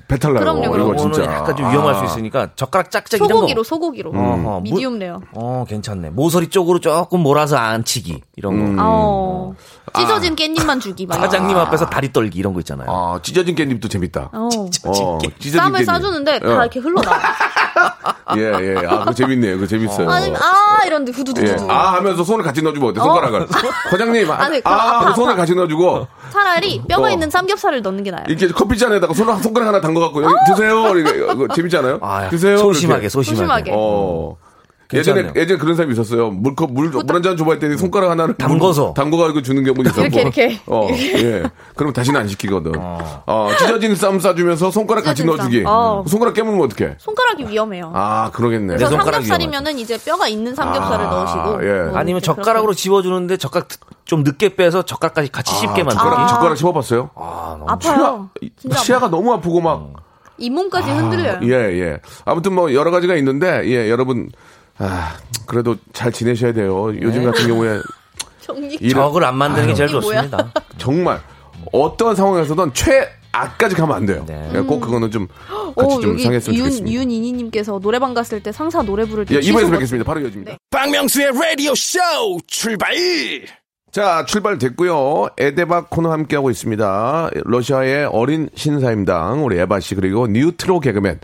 [0.08, 0.40] 배탈 나요.
[0.40, 0.96] 그럼요, 이거 그럼요.
[0.96, 1.24] 진짜.
[1.24, 2.04] 약간 좀 위험할 수 아.
[2.04, 3.64] 있으니까 젓가락 짝짝이 이런 소고기로 거.
[3.68, 4.10] 소고기로.
[4.10, 5.20] 어허, medium rare.
[5.34, 6.10] 어, 괜찮네.
[6.10, 8.20] 모서리 쪽으로 조금 몰아서 안치기.
[8.36, 8.76] 이런 음.
[8.76, 8.82] 거.
[8.84, 9.54] 어.
[9.96, 11.14] 찢어진 깻잎만 주기 막.
[11.16, 12.88] 사장님 앞에서 다리 떨기 이런 거 있잖아요.
[12.90, 14.30] 아, 찢어진 깻잎도 재밌다.
[14.32, 14.48] 어.
[14.84, 15.84] 어, 찢어진 쌈을 깻잎.
[15.84, 16.60] 싸주는데 다 어.
[16.62, 17.12] 이렇게 흘러나.
[18.36, 18.86] 예, 예.
[18.86, 19.54] 아, 그거 재밌네요.
[19.56, 20.08] 그거 재밌어요.
[20.10, 21.16] 아니, 아 이런데 예.
[21.16, 21.70] 후두두두.
[21.70, 23.00] 아 하면서 손을 같이 넣어주면 어때?
[23.00, 23.46] 손가락을.
[23.90, 25.42] 과장님, 아, 아니, 그거 아, 아파, 하고 손을 아파.
[25.42, 27.10] 같이 넣어주고, 차라리 뼈가 어.
[27.10, 28.24] 있는 삼겹살을 넣는 게 나아요.
[28.28, 30.88] 이렇게 커피잔에다가 손, 손가락 하나 담궈갖고, 여기 드세요.
[30.96, 31.98] 이렇게, 이거 재밌잖아요?
[32.02, 32.58] 아, 드세요.
[32.58, 33.08] 소심하게, 이렇게.
[33.10, 33.36] 소심하게.
[33.40, 33.70] 소심하게.
[33.74, 34.36] 어.
[34.92, 35.42] 예전에, 괜찮네요.
[35.42, 36.30] 예전에 그런 사람이 있었어요.
[36.30, 38.84] 물컵, 물, 물 한 잔 줘봐 했더니 손가락 하나를 담궈서.
[38.86, 40.02] 물- 담궈가지고 주는 경우도 있었고.
[40.02, 40.60] 이렇게, 이렇게.
[40.66, 41.42] 어, 예.
[41.74, 42.72] 그럼 다시는 안 시키거든.
[42.76, 45.62] 어, 찢어진 쌈 싸주면서 손가락 같이 넣어주기.
[45.62, 45.72] 쌈.
[45.72, 46.04] 어.
[46.06, 46.96] 손가락 깨물면 어떡해?
[46.98, 47.90] 손가락이 위험해요.
[47.94, 48.76] 아, 그러겠네.
[48.76, 51.66] 그래서 삼겹살이면은 이제 뼈가 있는 삼겹살을 아, 넣으시고.
[51.66, 51.82] 예.
[51.90, 52.80] 뭐 아니면 젓가락으로 그렇게.
[52.82, 53.68] 집어주는데 젓가락
[54.04, 55.94] 좀 늦게 빼서 젓가락까지 같이 씹게 만들기.
[55.94, 57.10] 젓가락, 젓가락 씹어봤어요?
[57.66, 58.28] 아파요.
[58.60, 59.92] 진짜 치아가 너무 아프고 막.
[60.36, 61.38] 잇몸까지 흔들려요.
[61.44, 62.00] 예, 예.
[62.24, 64.30] 아무튼 뭐 여러 가지가 있는데, 예, 여러분,
[64.78, 66.92] 아, 그래도 잘 지내셔야 돼요.
[67.00, 67.26] 요즘 네.
[67.26, 67.80] 같은 경우에
[68.40, 68.88] 정리.
[68.90, 70.00] 적을 안 만드는 게 제일 뭐야?
[70.22, 70.52] 좋습니다.
[70.78, 71.20] 정말
[71.72, 74.24] 어떤 상황에서든 최악까지 가면 안 돼요.
[74.26, 74.50] 네.
[74.54, 75.26] 예, 꼭 그거는 좀
[75.76, 76.92] 같이 오, 좀 어, 상했으면 윤, 좋겠습니다.
[77.00, 80.04] 윤이니님께서 노래방 갔을 때 상사 노래 부를 때 예, 2부에서 취소가- 뵙겠습니다.
[80.06, 80.52] 바로 이어집니다.
[80.52, 80.58] 네.
[80.70, 81.98] 박명수의 라디오 쇼
[82.46, 82.94] 출발
[83.92, 85.28] 자, 출발됐고요.
[85.38, 87.30] 에데바 코너 함께하고 있습니다.
[87.44, 91.20] 러시아의 어린 신사임당, 우리 에바 씨, 그리고 뉴트로 개그맨,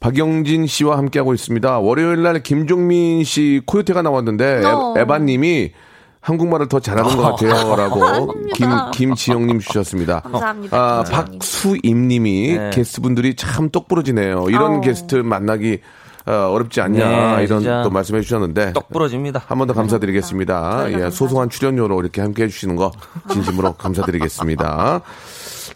[0.00, 1.78] 박영진 씨와 함께하고 있습니다.
[1.78, 4.94] 월요일 날 김종민 씨 코요테가 나왔는데, 어.
[4.96, 5.72] 에, 바님이
[6.20, 7.76] 한국말을 더 잘하는 것 같아요.
[7.76, 10.20] 라고 김, 김지영님 주셨습니다.
[10.20, 10.76] 감사합니다.
[10.76, 11.38] 아, 김지영님.
[11.38, 12.70] 박수임 님이 네.
[12.72, 14.46] 게스트분들이 참 똑부러지네요.
[14.48, 14.80] 이런 어.
[14.80, 15.80] 게스트 만나기
[16.26, 17.36] 어, 어렵지 않냐.
[17.38, 17.82] 네, 이런.
[17.82, 18.74] 또 말씀해 주셨는데.
[18.74, 19.42] 떡 부러집니다.
[19.46, 20.82] 한 번 더 감사드리겠습니다.
[20.82, 22.92] 저희가 예, 소소한 출연료로 이렇게 함께 해주시는 거
[23.32, 25.00] 진심으로 감사드리겠습니다.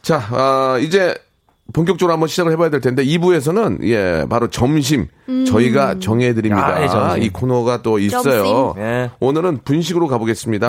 [0.03, 1.15] 자, 아, 이제
[1.73, 5.07] 본격적으로 한번 시작을 해봐야 될 텐데 2부에서는 예, 바로 점심
[5.49, 6.67] 저희가 정해드립니다.
[6.77, 7.23] 아, 예, 점심.
[7.23, 8.75] 이 코너가 또 있어요.
[8.77, 9.11] 네.
[9.19, 10.69] 오늘은 분식으로 가보겠습니다.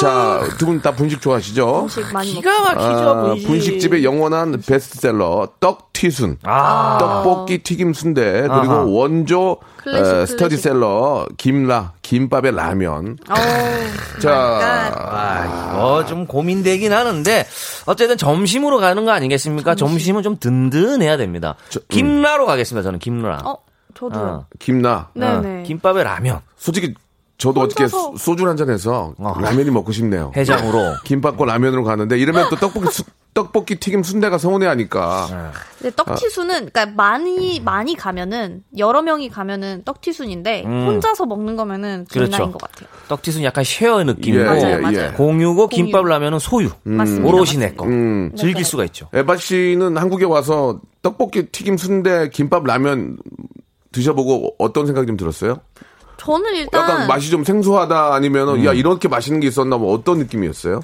[0.00, 1.82] 자, 두 분 다 분식 좋아하시죠?
[1.82, 3.46] 음식 많이 먹 기가 막히죠, 아, 분식.
[3.48, 6.96] 분식집의 영원한 베스트셀러 떡튀순 아.
[6.98, 8.84] 떡볶이 튀김 순대 그리고 아하.
[8.84, 10.26] 원조 클래식, 어.
[10.26, 17.46] 스터디셀러 김라 김밥에 라면 어우, 자 아, 이거 좀 고민되긴 하는데
[17.86, 19.76] 어쨌든 점심으로 가는 거 아니겠습니까?
[19.76, 21.54] 점심 은 좀 든든해야 됩니다.
[21.68, 21.84] 저- 음.
[21.88, 22.82] 김라로 가겠습니다.
[22.82, 23.42] 저는 김라.
[23.44, 23.58] 어,
[23.94, 24.22] 저도요.
[24.22, 24.46] 어.
[24.58, 25.62] 김나 네네.
[25.62, 26.94] 김밥에 라면 솔직히
[27.38, 27.86] 저도 어떻게
[28.18, 29.40] 소주 한 잔 해서 어허.
[29.40, 30.32] 라면이 먹고 싶네요.
[30.36, 30.96] 해장으로.
[31.06, 37.60] 김밥과 라면으로 가는데 이러면 또 떡볶이 수- 떡볶이 튀김 순대가 서운해하니까 근데 떡튀순은 그러니까 많이
[37.60, 40.86] 많이 가면은 여러 명이 가면은 떡튀순인데 음.
[40.86, 42.50] 혼자서 먹는 거면은 그렇죠.
[42.50, 42.88] 것 같아요.
[43.08, 45.12] 떡튀순 약간 쉐어 느낌이고 예, 맞아요, 맞아요.
[45.14, 46.70] 공유고 김밥 라면은 소유.
[46.82, 47.28] 맞습니다.
[47.28, 47.86] 오롯이 내 거.
[47.86, 48.32] 음.
[48.36, 49.08] 즐길 수가 있죠.
[49.12, 53.16] 에바 씨는 한국에 와서 떡볶이 튀김 순대 김밥 라면
[53.92, 55.56] 드셔보고 어떤 생각이 좀 들었어요?
[56.16, 58.64] 저는 일단 약간 맛이 좀 생소하다 아니면은 음.
[58.66, 60.80] 야 이렇게 맛있는 게 있었나 뭐 어떤 느낌이었어요?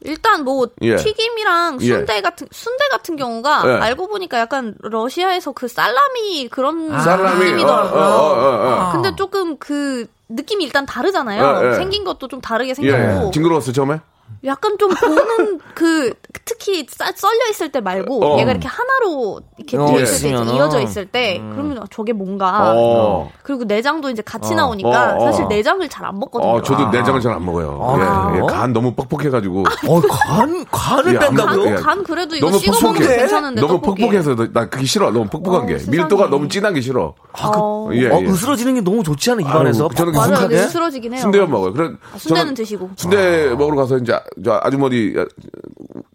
[0.00, 0.96] 일단 뭐 예.
[0.96, 1.86] 튀김이랑 예.
[1.86, 3.72] 순대 같은 순대 같은 경우가 예.
[3.82, 8.02] 알고 보니까 약간 러시아에서 그 살라미 그런 어, 느낌이더라고요.
[8.02, 8.92] 어, 어, 어, 어.
[8.92, 11.64] 근데 조금 그 느낌이 일단 다르잖아요.
[11.64, 11.74] 예, 예.
[11.74, 14.00] 생긴 것도 좀 다르게 예, 생겼고 징그러웠어 처음에?
[14.46, 16.12] 약간 좀 보는 그
[16.44, 18.38] 특히 싸- 썰려 있을 때 말고 어.
[18.38, 20.54] 얘가 이렇게 하나로 이렇게 어, 돼 있을 때.
[20.54, 23.30] 이어져 있을 때 그러면 저게 뭔가 어.
[23.42, 24.56] 그리고 내장도 이제 같이 어.
[24.56, 25.20] 나오니까 어, 어.
[25.26, 26.50] 사실 내장을 잘 안 먹거든요.
[26.52, 27.80] 어, 저도 내장을 잘 안 먹어요.
[27.82, 28.42] 아, 예, 예?
[28.46, 29.64] 간 너무 뻑뻑해가지고.
[29.88, 31.56] 어, 간, 간을 예, 안 뺀다고요?
[31.56, 31.74] 먹- 예.
[31.74, 33.08] 간, 간 그래도 이거 너무 씹어 먹으면.
[33.08, 34.06] 괜찮은데 너무 떡볶이.
[34.08, 35.10] 너- 나 그게 싫어.
[35.10, 35.78] 너무 퍽퍽한 어, 게.
[35.78, 35.96] 세상에.
[35.96, 37.14] 밀도가 너무 진한 게 싫어.
[37.42, 37.88] 어.
[37.92, 38.26] 예, 어, 예.
[38.26, 39.84] 으스러지는 게 너무 좋지 않아, 입안에서.
[39.86, 40.34] 아유, 저는 맞아요.
[40.48, 41.20] 근데 쓰러지긴 해요.
[41.22, 41.72] 순대만 먹어요.
[41.72, 42.90] 그래, 아, 순대는 드시고.
[42.96, 45.12] 순대 먹으러 가서 이제 저 아주머니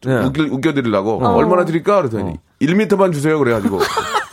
[0.06, 0.16] 네.
[0.26, 1.30] 웃겨, 웃겨드리려고 어.
[1.36, 1.98] 얼마나 드릴까?
[2.04, 3.38] 그랬더니 1m만 주세요.
[3.40, 3.80] 그래가지고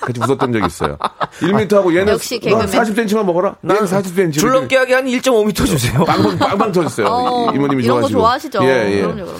[0.00, 0.98] 같이 웃었던 적이 있어요.
[1.40, 2.66] 1m하고 얘는 역시 개그맨.
[2.66, 3.56] 40cm만 먹어라.
[3.64, 4.32] 얘는 40cm.
[4.34, 6.04] 줄넘기 하게 한 1.5m 주세요.
[6.04, 7.06] 빵빵, 빵빵 터졌어요.
[7.06, 8.18] 어, 이모님이 이런 거 좋아하시고.
[8.20, 8.58] 좋아하시죠.
[8.64, 9.00] 예, 예.
[9.02, 9.36] 그럼요, 그럼요.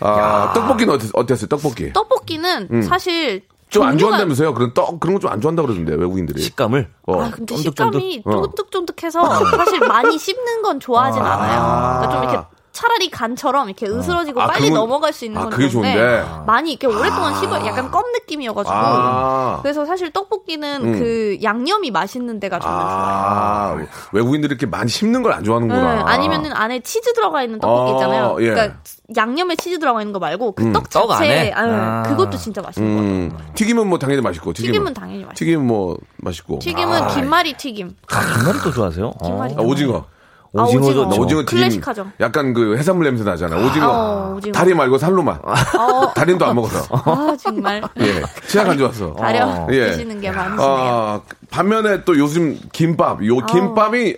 [0.00, 1.46] 아, 떡볶이는 어땠, 어땠어요?
[1.48, 1.92] 떡볶이.
[1.92, 4.54] 떡볶이는 사실 좀안 종류가- 좋아한다면서요?
[4.54, 6.42] 그런 떡, 그런 거 좀 안 좋아한다 그러던데, 외국인들이.
[6.42, 6.88] 식감을.
[7.06, 7.22] 어.
[7.22, 8.00] 아, 근데 쫀득쫀득?
[8.00, 8.42] 식감이 어.
[8.42, 12.00] 쫀득쫀득해서 사실 많이 씹는 건 좋아하진 않아요.
[12.00, 15.50] 그러니까 좀 이렇게 차라리 간처럼 이렇게 으스러지고 아, 빨리 그건- 넘어갈 수 있는 아, 건
[15.50, 16.24] 그게 좋은데 좋은데.
[16.46, 19.58] 많이 이렇게 오랫동안 식어 약간 껌 느낌이어가지고 아.
[19.62, 20.98] 그래서 사실 떡볶이는 음.
[20.98, 22.86] 그 양념이 맛있는 데가 저는 좋아요.
[22.88, 23.76] 아,
[24.12, 26.04] 외국인들이 이렇게 많이 씹는 걸안 네, 좋아하는구나.
[26.06, 28.36] 아니면은 안에 치즈 들어가 있는 떡볶이 어, 있잖아요.
[28.40, 28.50] 예.
[28.50, 28.78] 그러니까
[29.14, 30.72] 양념에 치즈 들어가 있는 거 말고 그 음.
[30.72, 31.52] 떡떡 자체 안에?
[31.52, 32.02] 아유, 아.
[32.04, 33.48] 그것도 진짜 맛있는 거 음, 같아요.
[33.54, 34.54] 튀김은 뭐 당연히 맛있고.
[34.54, 35.34] 튀김은, 튀김은 당연히 맛있고.
[35.34, 36.58] 튀김은 뭐 맛있고.
[36.60, 37.96] 튀김은 김말이 튀김.
[38.10, 39.12] 아, 김말이 또 좋아하세요?
[39.22, 39.54] 김말이.
[39.58, 40.06] 아, 오징어.
[40.54, 41.04] 아, 오징어 오징어.
[41.08, 41.22] 좋죠.
[41.22, 41.58] 오징어 튀김.
[41.58, 42.06] 클래식하죠.
[42.20, 43.56] 약간 그 해산물 냄새 나잖아.
[43.56, 43.88] 오징어.
[43.88, 44.52] 어, 오징어.
[44.52, 45.40] 다리 말고 살로만.
[46.14, 46.86] 다리도 안 먹어서.
[46.90, 48.22] 아 정말 예.
[48.46, 49.14] 취향 안 좋았어.
[49.14, 49.92] 가려 예.
[49.92, 50.68] 드시는 게 많으시네요.
[50.68, 54.16] 아, 반면에 또 요즘 김밥, 요 김밥이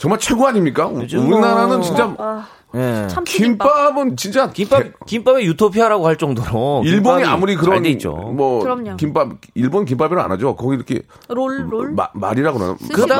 [0.00, 0.86] 정말 최고 아닙니까?
[0.86, 3.06] 우리나라는 뭐- 진짜 아, 예.
[3.26, 8.12] 김밥은 진짜 김밥 대- 김밥의 유토피아라고 할 정도로 일본이 아무리 잘 그런 있죠.
[8.14, 8.96] 뭐 그럼요.
[8.96, 10.56] 김밥 일본 김밥이라 안 하죠.
[10.56, 11.92] 거기 이렇게 롤 롤.
[11.92, 12.76] 마, 말이라고 그러나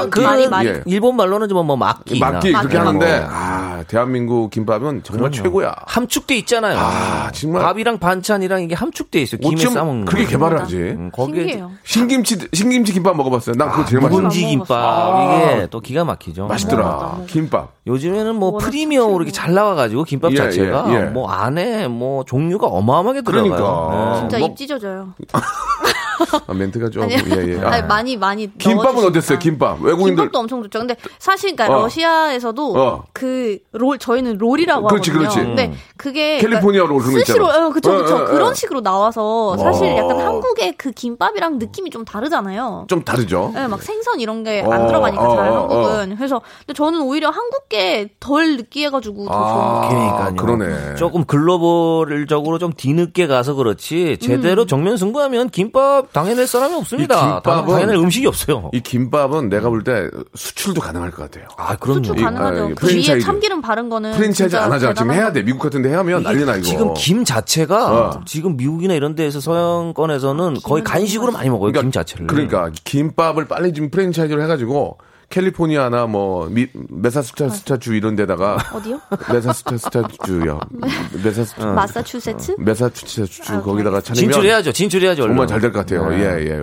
[0.07, 0.69] 그다- 그 말이 말이.
[0.69, 0.83] 예.
[0.87, 2.79] 일본 말로는 좀뭐 막기 맞기 그렇게.
[2.79, 3.50] 하는데 아
[3.87, 5.75] 대한민국 김밥은 정말 최고야.
[5.87, 6.77] 함축돼 있잖아요.
[6.79, 7.63] 아, 정말.
[7.63, 9.41] 밥이랑 반찬이랑 이게 함축돼 있어요.
[9.41, 10.31] 김에 싸먹는 그렇게 거.
[10.31, 10.77] 개발을 하지?
[10.77, 11.71] 음, 거기에 신기해요.
[11.85, 13.57] 신김치 신김치 김밥 먹어봤어요.
[13.57, 14.17] 난 그거 제일 맛있어.
[14.21, 15.55] 묵은지 안 김밥.
[15.55, 16.47] 이게 또 기가 막히죠.
[16.47, 17.21] 맛있더라.
[17.27, 17.73] 김밥.
[17.91, 21.01] 요즘에는 뭐 프리미엄으로 이렇게 잘 나와가지고 김밥 예, 자체가 예, 예.
[21.07, 23.51] 뭐 안에 뭐 종류가 어마어마하게 들어가요.
[23.53, 24.13] 그러니까.
[24.15, 24.21] 네.
[24.21, 25.15] 진짜 뭐- 입 찢어져요.
[26.47, 27.19] 아, 멘트가 좀 아니요.
[27.35, 27.61] 예, 예.
[27.61, 27.71] 아.
[27.73, 28.59] 아니, 많이 많이.
[28.59, 29.07] 김밥은 넣어주시니까.
[29.09, 29.39] 어땠어요?
[29.39, 29.81] 김밥.
[29.83, 30.79] 외국인들 김밥도 엄청 좋죠.
[30.81, 31.83] 근데 사실 그러니까 어.
[31.83, 33.05] 러시아에서도 어.
[33.15, 35.31] 그롤 저희는 롤이라고 그렇지, 하거든요.
[35.31, 35.47] 그렇지.
[35.49, 37.47] 근데 그게 캘리포니아 롤 그런 거 스시로.
[37.47, 38.27] 어, 그쵸 그쵸 어, 어, 어.
[38.27, 39.97] 그런 식으로 나와서 사실 어.
[39.97, 42.85] 약간 한국의 그 김밥이랑 느낌이 좀 다르잖아요.
[42.89, 43.53] 좀 다르죠.
[43.55, 46.17] 네, 막 생선 이런 게 어, 안 들어가니까 어, 잘 어, 한국은.
[46.17, 49.89] 그래서 근데 저는 오히려 한국 게 덜 느끼해가지고 더 좋은 것 같아요.
[49.91, 50.37] 그러니까요.
[50.37, 50.95] 그러네.
[50.97, 54.27] 조금 글로벌적으로 좀 뒤늦게 가서 그렇지 음.
[54.27, 57.15] 제대로 정면 승부하면 김밥 당해낼 사람이 없습니다.
[57.15, 58.71] 이 김밥은- 당해낼 음식이 없어요.
[58.73, 61.49] 이 김밥은 내가 볼 때 수출도 가능할 것 같아요.
[61.57, 62.05] 아 그럼요.
[62.05, 62.63] 수출 이- 가능하죠.
[62.65, 63.25] 아, 이그 위에 프랜차이즈.
[63.27, 64.93] 참기름 바른 거는 프랜차이즈 진짜 안 하잖아.
[64.93, 65.33] 지금 대단한 해야 거.
[65.33, 65.43] 돼.
[65.43, 66.63] 미국 같은 데 하면 난리 나 이거.
[66.63, 68.21] 지금 김 자체가 어.
[68.27, 71.73] 지금 미국이나 이런 데에서 서양권에서는 거의 간식으로 많이 먹어요.
[71.73, 72.27] 김 자체를.
[72.27, 74.99] 그러니까 김밥을 빨리 좀 프랜차이즈로 해가지고
[75.31, 79.01] 캘리포니아나 뭐 미, 메사추세츠주 이런 데다가 어디요?
[79.33, 80.61] 메사추세츠주요.
[81.23, 82.57] 메사추 마사추세츠?
[82.59, 84.73] 메사추세츠 아, 거기다가 차리면 진출해야죠.
[84.73, 85.23] 진출해야죠.
[85.23, 85.47] 정말.
[85.47, 86.09] 잘 될 것 같아요.
[86.11, 86.19] 네.
[86.21, 86.63] 예, 예.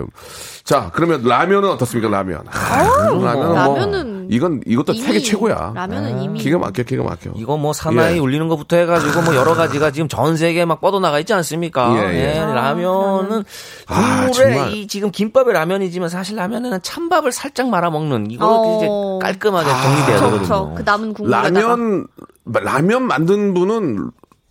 [0.64, 2.10] 자, 그러면 라면은 어떻습니까?
[2.10, 2.44] 라면.
[2.50, 5.72] 아, 라면은 뭐 라면은 이건 이것도 세계 최고야.
[5.74, 7.30] 라면은 이미 기가 막혀, 기가 막혀.
[7.36, 8.18] 이거 뭐 사나이 예.
[8.18, 11.94] 울리는 것부터 해가지고 뭐 여러 가지가 지금 전 세계에 막 뻗어 나가 있지 않습니까?
[11.96, 12.36] 예, 예.
[12.36, 13.44] 예, 라면은
[13.86, 14.72] 아, 국물에 정말.
[14.72, 18.76] 이 지금 김밥이 라면이지만 사실 라면에는 찬밥을 살짝 말아 먹는 이거 어.
[18.76, 20.40] 이제 깔끔하게 정리돼야 그쵸, 되거든요.
[20.42, 20.74] 그쵸.
[20.76, 22.06] 그 남은 국물에다가 라면
[22.52, 24.10] 라면 만든 분은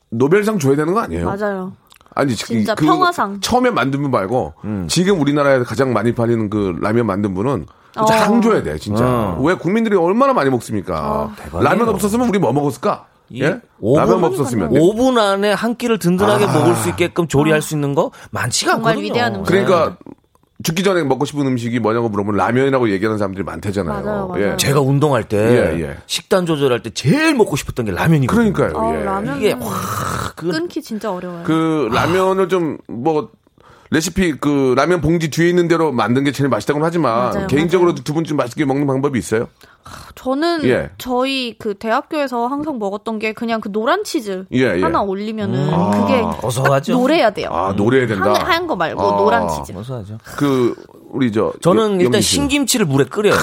[0.09, 1.25] 노벨상 줘야 되는 거 아니에요?
[1.25, 1.73] 맞아요.
[2.15, 3.39] 아니 지- 진짜 그 평화상.
[3.41, 4.87] 처음에 만든 분 말고 음.
[4.89, 8.05] 지금 우리나라에 가장 많이 팔리는 그 라면 만든 분은 어.
[8.07, 9.03] 상 줘야 돼 진짜.
[9.05, 9.41] 어.
[9.41, 11.33] 왜 국민들이 얼마나 많이 먹습니까?
[11.37, 11.63] 대박이에요.
[11.63, 13.05] 라면 없었으면 우리 뭐 먹었을까?
[13.29, 13.59] 이 예?
[13.81, 14.69] 라면 없었으면.
[14.69, 16.53] 5분 안에 한 끼를 든든하게 아.
[16.53, 19.01] 먹을 수 있게끔 조리할 수 있는 거 많지가 않거든요.
[19.03, 19.51] 위대한 음식.
[19.51, 19.97] 그러니까
[20.63, 24.03] 죽기 전에 먹고 싶은 음식이 뭐냐고 물어보면 라면이라고 얘기하는 사람들이 많대잖아요.
[24.03, 24.53] 맞아요, 맞아요.
[24.53, 24.57] 예.
[24.57, 25.97] 제가 운동할 때 예, 예.
[26.07, 28.53] 식단 조절할 때 제일 먹고 싶었던 게 라면이거든요.
[28.53, 28.83] 그러니까요.
[28.83, 29.03] 어, 예.
[29.03, 31.43] 라면 이게 확 그, 끊기 진짜 어려워요.
[31.43, 33.29] 그 라면을 좀뭐
[33.89, 38.23] 레시피 그 라면 봉지 뒤에 있는 대로 만든 게 제일 맛있다고는 하지만 맞아요, 개인적으로 두분
[38.23, 39.47] 좀 맛있게 먹는 방법이 있어요?
[40.15, 40.89] 저는 예.
[40.97, 44.81] 저희 그 대학교에서 항상 먹었던 게 그냥 그 노란 치즈 예, 예.
[44.81, 46.93] 하나 올리면은 그게 고소하죠.
[46.93, 47.49] 노래야 돼요.
[47.51, 48.33] 아 노래해야 된다.
[48.33, 49.17] 하얀, 하얀 거 말고 아.
[49.17, 49.71] 노란 치즈.
[49.71, 50.17] 고소하죠.
[50.35, 50.75] 그
[51.09, 52.19] 우리 저 저는 영- 일단.
[52.19, 53.35] 신김치를 물에 끓여요.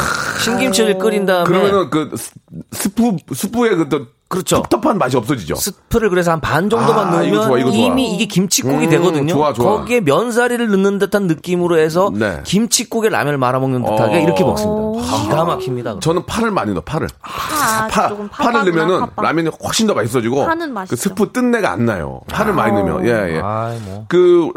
[0.44, 2.32] 신김치를 끓인 다음에 그러면은 그 스-
[2.72, 4.62] 스프 스프의 그또 그렇죠.
[4.68, 5.54] 텁텁한 맛이 없어지죠.
[5.54, 7.80] 스프를 그래서 한 반 정도만 아, 넣으면 이거 좋아, 이거 좋아.
[7.80, 9.32] 이미 이게 김치국이 음, 되거든요.
[9.32, 9.78] 좋아, 좋아.
[9.78, 12.40] 거기에 면사리를 넣는 듯한 느낌으로 해서 네.
[12.44, 14.20] 김치국에 라면을 말아 먹는 듯하게 어.
[14.20, 14.84] 이렇게 먹습니다.
[15.22, 16.00] 기가 막힙니다.
[16.00, 17.08] 저는 파를 많이 넣어 파를.
[17.22, 19.08] 파, 파 조금 파를 팥빵이나 넣으면은.
[19.16, 20.96] 라면이 훨씬 더 맛있어지고 파는 그.
[20.96, 22.20] 스프 뜬내가 안 나요.
[22.28, 23.40] 파를 많이 넣으면 예 예.
[23.42, 24.04] 아이, 뭐.
[24.08, 24.50] 그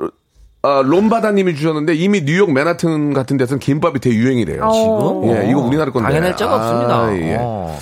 [0.63, 4.63] 아, 롬바다님이 주셨는데 이미 뉴욕 맨하튼 같은 데서는 김밥이 되게 유행이래요.
[4.63, 5.21] 어.
[5.27, 6.09] 예, 이거 우리나라 건데.
[6.09, 7.15] 당연할 자가 아, 없습니다.
[7.29, 7.37] 예.
[7.39, 7.79] 어.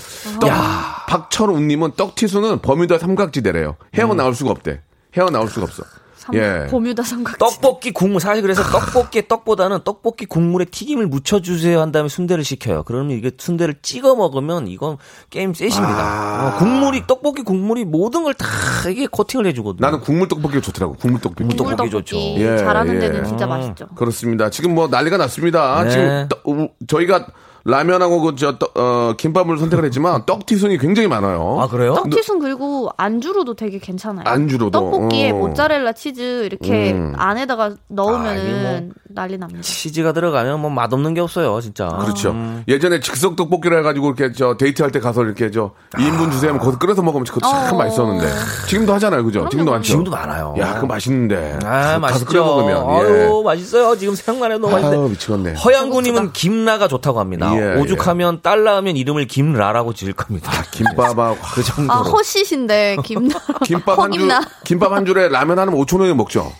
[1.07, 3.75] 떡, 박철웅님은 떡튀수는 버뮤다 삼각지대래요.
[3.95, 4.17] 헤어 음.
[4.17, 4.81] 나올 수가 없대.
[5.17, 5.83] 헤어 나올 수가 없어.
[6.15, 6.65] 삼- 예.
[6.71, 7.37] 보뮤다 삼각.
[7.37, 12.81] 떡볶이 국물 사실 그래서 떡볶이의 떡보다는 떡볶이 국물에 튀김을 묻혀 주세요 한 다음에 순대를 시켜요.
[12.83, 14.97] 그러면 이게 순대를 찍어 먹으면 이건
[15.29, 15.85] 게임 셋입니다.
[15.87, 16.47] 아.
[16.55, 18.45] 어, 국물이 떡볶이 국물이 모든 걸 다
[18.89, 19.85] 이게 코팅을 해주거든요.
[19.85, 20.95] 나는 국물 떡볶이가 좋더라고.
[20.95, 21.43] 국물 떡볶이.
[21.43, 22.17] 국물 떡볶이 떡볶이 좋죠.
[22.41, 22.99] 예, 잘하는 예.
[22.99, 23.87] 데는 진짜 맛있죠.
[23.95, 24.49] 그렇습니다.
[24.49, 25.83] 지금 뭐 난리가 났습니다.
[25.83, 25.89] 네.
[25.91, 27.27] 지금 떠- 우- 저희가
[27.65, 31.57] 라면하고 그저 어, 김밥을 선택을 했지만 떡튀순이 굉장히 많아요.
[31.59, 31.95] 아 그래요?
[31.95, 34.23] 떡튀순 그리고 안주로도 되게 괜찮아요.
[34.27, 34.71] 안주로도?
[34.71, 35.35] 떡볶이에 어.
[35.35, 37.13] 모짜렐라 치즈 이렇게 음.
[37.17, 39.61] 안에다가 아, 이게 넣으면은 난리 납니다.
[39.61, 41.87] 치즈가 들어가면 뭐 맛없는 게 없어요, 진짜.
[41.87, 42.31] 그렇죠.
[42.31, 42.63] 음.
[42.67, 46.77] 예전에 즉석 떡볶이를 해가지고 이렇게 저 데이트할 때 가서 이렇게 저 2인분 주세요 하면 거기서
[46.77, 47.77] 끓여서 먹으면 그거 참 어.
[47.77, 48.27] 맛있었는데
[48.67, 49.47] 지금도 하잖아요, 그죠?
[49.49, 49.87] 지금도 많죠.
[49.87, 50.53] 지금도 많아요.
[50.59, 51.59] 야, 그거 맛있는데.
[51.63, 52.25] 아, 맛있죠.
[52.25, 52.77] 끓여 먹으면.
[52.77, 53.23] 예.
[53.23, 53.97] 아유, 맛있어요.
[53.97, 54.95] 지금 생각만 해도 너무 맛있네.
[54.97, 55.53] 아유, 미치겠네.
[55.53, 57.54] 허양구님은 김라가 좋다고 합니다.
[57.59, 60.51] 예, 오죽하면 딸 낳으면 이름을 김라라고 지을 겁니다.
[60.71, 61.91] 김밥하고 그 정도로.
[61.91, 63.29] 아 허시신데 김
[63.63, 64.29] 김밥 한 줄.
[64.63, 66.51] 김밥 한 줄에 라면 하나면 5천 원에 먹죠.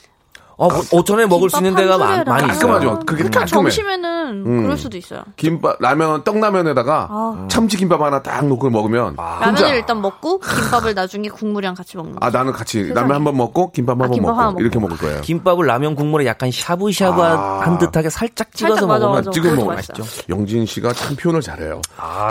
[0.58, 2.72] 어, 뭐 5천원에 먹을 수 있는 데가 많, 많이 있어요.
[2.74, 3.00] 깔끔하죠.
[3.06, 3.48] 그게 그러니까 깔끔해.
[3.70, 5.24] 점심에는 그럴 수도 있어요.
[5.36, 7.48] 김밥 라면 떡라면에다가 아.
[7.50, 12.16] 참치 김밥 하나 딱 놓고 먹으면 혼자 라면을 일단 먹고 김밥을 나중에 국물이랑 같이 먹는
[12.18, 12.38] 아 거죠.
[12.38, 14.62] 나는 같이 라면 한 번 먹고 김밥 한 아, 김밥 먹고 하나 먹고.
[14.62, 15.22] 이렇게 먹을 거예요.
[15.22, 20.06] 김밥을 라면 국물에 약간 샤브샤브한 듯하게 살짝 찍어서 살짝 맞아, 먹으면 그것도 뭐 맛있어요.
[20.30, 21.82] 영진 씨가 참 표현을 잘해요.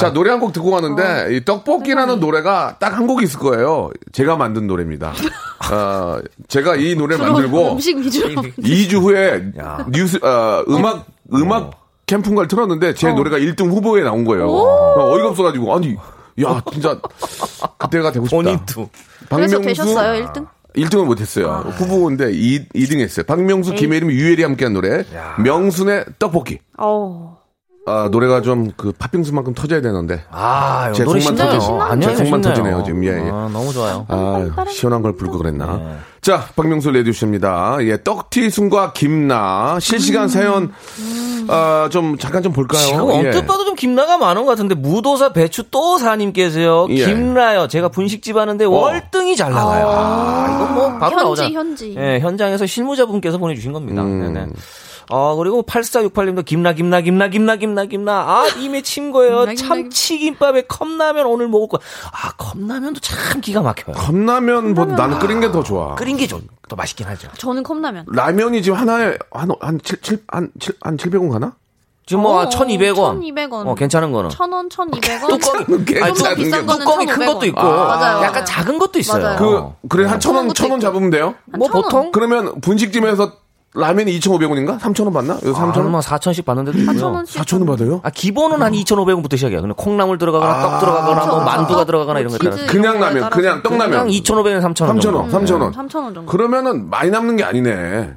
[0.01, 3.91] 자 노래 한 곡 듣고 가는데 이 떡볶이라는 노래가 딱 한곡 있을 거예요.
[4.13, 5.13] 제가 만든 노래입니다.
[5.73, 9.53] 어, 제가 이 노래를 만들고 음식 위주로 2주 후에
[9.91, 11.71] 뉴스 어, 음악 음악
[12.07, 14.49] 캠프인가를 틀었는데 제 노래가 1등 후보에 나온 거예요.
[14.49, 15.97] 어, 어이가 없어가지고 아니
[16.43, 16.99] 야 진짜
[17.79, 18.37] 그때가 되고 싶다.
[18.43, 18.91] 본인도.
[19.31, 20.47] 그래서 되셨어요 1등?
[20.77, 21.65] 1등은 못했어요.
[21.77, 23.25] 후보인데 2, 2등 했어요.
[23.27, 25.05] 박명수, 김혜림, 유혜리 함께한 노래.
[25.39, 26.59] 명순의 떡볶이.
[26.79, 27.34] 어.
[27.87, 30.23] 아, 노래가 좀 그 팥빙수만큼 터져야 되는데.
[30.31, 31.59] 아, 제 노래 속만 신나요.
[31.59, 31.81] 터지네.
[31.81, 32.55] 아니요, 제 속만 신나요.
[32.55, 33.05] 터지네요, 지금.
[33.05, 33.31] 예, 예.
[33.31, 34.07] 아, 너무 좋아요.
[34.09, 35.77] 아, 시원한 걸 불고 그랬나.
[35.77, 35.97] 네.
[36.23, 37.77] 자, 박명수 레디오십니다.
[37.83, 39.79] 예, 떡튀순과 김나.
[39.81, 40.73] 실시간 사연,
[41.49, 42.81] 아, 좀, 잠깐 좀 볼까요?
[42.81, 43.15] 지금 예.
[43.29, 47.05] 언뜻 봐도 좀 김라가 많은 것 같은데 무도사 배추 또 사님께서요 예.
[47.05, 51.95] 김라요 제가 분식집 하는데 월등히 잘 나가요 아, 이건 뭐 바로 현지, 나오잖아 현지.
[51.99, 54.21] 예, 현장에서 실무자분께서 보내 주신 겁니다 음.
[54.33, 54.47] 네네.
[55.11, 58.13] 어, 그리고 8468님도 김나, 김나, 김나, 김나, 김나, 김나.
[58.13, 59.55] 아, 입에 침 거예요.
[59.55, 61.81] 참치김밥에 컵라면 오늘 먹을 거야.
[62.13, 63.95] 아, 컵라면도 참 기가 막혀요.
[63.97, 65.95] 컵라면보다 나는 끓인 게 더 좋아.
[65.95, 67.29] 끓인 게 좀 더 맛있긴 하죠.
[67.37, 68.07] 저는 컵라면.
[68.09, 71.53] 라면이 지금 하나에 한, 한, 7, 7, 한, 7, 한 700원 가나?
[72.07, 73.21] 지금 뭐, 어, 1,200원.
[73.21, 73.67] 1200원.
[73.67, 74.31] 어, 괜찮은 거는.
[74.31, 75.29] 1000원, 1200원.
[75.41, 76.67] 뚜껑은 괜찮은 비싼 게.
[76.67, 77.27] 거는 뚜껑이 큰 1500원.
[77.35, 77.61] 것도 있고.
[77.61, 78.17] 아, 맞아요.
[78.23, 78.45] 약간 맞아요.
[78.47, 79.23] 작은 것도 있어요.
[79.23, 79.37] 맞아요.
[79.83, 80.87] 그, 그래, 한천 원, 것도 천원 있고.
[80.89, 81.35] 잡으면 돼요?
[81.45, 81.69] 뭐.
[81.69, 82.11] 보통?
[82.13, 83.33] 그러면 분식집에서
[83.75, 84.79] 라면이 2,500원인가?
[84.79, 85.35] 3,000원 받나?
[85.45, 85.89] 여기 아, 3,000원?
[85.89, 86.97] 뭐 4천씩 받는데도 있고요.
[86.97, 87.27] 4,000원씩.
[87.41, 88.01] 4,000원 받아요?
[88.05, 89.61] 아, 기본은 한 2,500원부터 시작이야.
[89.61, 91.45] 근데 콩나물 들어가거나 떡 들어가거나 뭐 그렇죠.
[91.45, 92.67] 만두가 들어가거나 이런 있잖아요.
[92.67, 93.31] 그냥 라면.
[93.31, 93.91] 그냥 떡라면.
[93.91, 95.01] 그냥 2,500원, 3,000원.
[95.01, 95.73] 3,000원, 3,000원.
[95.73, 96.27] 3,000원 정도.
[96.27, 98.15] 그러면은 많이 남는 게 아니네.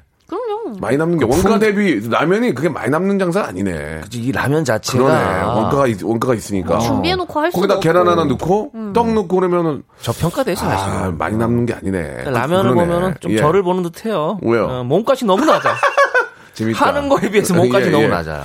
[0.80, 4.02] 많이 남는 게 원가 대비 라면이 그게 많이 남는 장사가 아니네.
[4.14, 5.42] 이 라면 자체가 그러네.
[5.62, 6.80] 원가가 있, 원가가 있으니까.
[6.80, 7.82] 준비해 놓고 할 수도 거기다 없고.
[7.84, 10.90] 계란 하나 넣고 떡 넣고 그러면은 저평가돼서 사실.
[10.90, 12.24] 아, 많이 남는 게 아니네.
[12.26, 12.86] 라면을 그러네.
[12.86, 13.38] 보면은 좀 예.
[13.38, 14.40] 저를 보는 듯해요.
[14.42, 14.66] 왜요?
[14.66, 15.76] 어, 몸값이 너무 낮아.
[16.54, 16.88] 재밌다.
[16.88, 18.08] 하는 거에 비해서 몸값이 예, 너무 예.
[18.08, 18.44] 낮아요.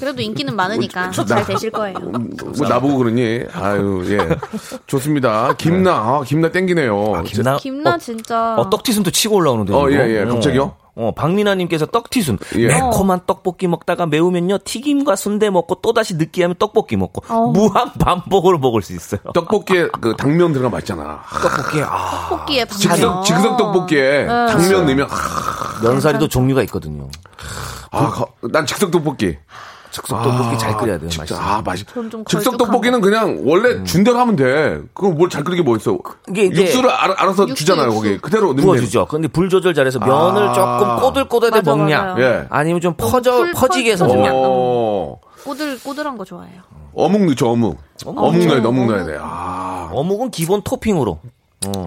[0.00, 1.98] 그래도 인기는 많으니까 잘 되실 거예요.
[1.98, 3.42] 뭐 나보고 그러니?
[3.52, 4.18] 아유, 예.
[4.86, 5.52] 좋습니다.
[5.58, 7.22] 김나, 아, 김나 땡기네요.
[7.26, 8.54] 김나, 김나 어, 진짜.
[8.56, 9.74] 어, 떡튀순도 치고 올라오는데.
[9.74, 9.90] 어.
[9.90, 10.24] 예, 예.
[10.24, 10.74] 갑자기요?
[10.96, 12.38] 어, 박민아님께서 떡튀순.
[12.56, 12.66] 예.
[12.68, 17.48] 매콤한 떡볶이 먹다가 매우면요, 튀김과 순대 먹고 또다시 느끼하면 떡볶이 먹고, 어.
[17.48, 19.20] 무한 반복으로 먹을 수 있어요.
[19.34, 21.22] 떡볶이에 그 당면 들어가 맛있잖아.
[21.42, 22.28] 떡볶이, 아.
[22.28, 23.24] 떡볶이에 즉석, 당면.
[23.24, 27.08] 즉석 떡볶이에 당면 넣으면, 아, 면사리도 종류가 있거든요.
[27.90, 29.36] 아, 거- 난 즉석 떡볶이.
[29.94, 31.40] 즉석 떡볶이 잘 끓여야 돼요, 진짜, 맛있어.
[31.40, 31.86] 아, 맛있.
[32.26, 34.80] 즉석 떡볶이는 그냥 원래 준 대로 하면 돼.
[34.92, 35.96] 그럼 뭘 잘 끓이게 뭐 있어.
[36.28, 37.96] 이게 육수를 알아, 알아서 육수, 주잖아요, 육수.
[38.02, 38.18] 거기.
[38.18, 38.62] 그대로 넣으면 돼.
[38.62, 39.06] 부어 주죠.
[39.06, 40.52] 근데 불 조절 잘해서 면을 아.
[40.52, 42.24] 조금 꼬들꼬들하게 맞아, 먹냐, 맞아요.
[42.24, 42.46] 예.
[42.50, 44.30] 아니면 좀 퍼져 풀- 퍼지게 해서 퍼- 먹냐.
[44.34, 46.62] 어, 꼬들 꼬들한 거 좋아해요.
[46.96, 47.78] 어묵 넣죠, 어묵.
[48.04, 48.32] 어묵.
[48.46, 48.86] 넣어야 돼, 어묵 어묵.
[48.90, 49.16] 넣어야 돼.
[49.20, 51.20] 아, 어묵은 기본 토핑으로.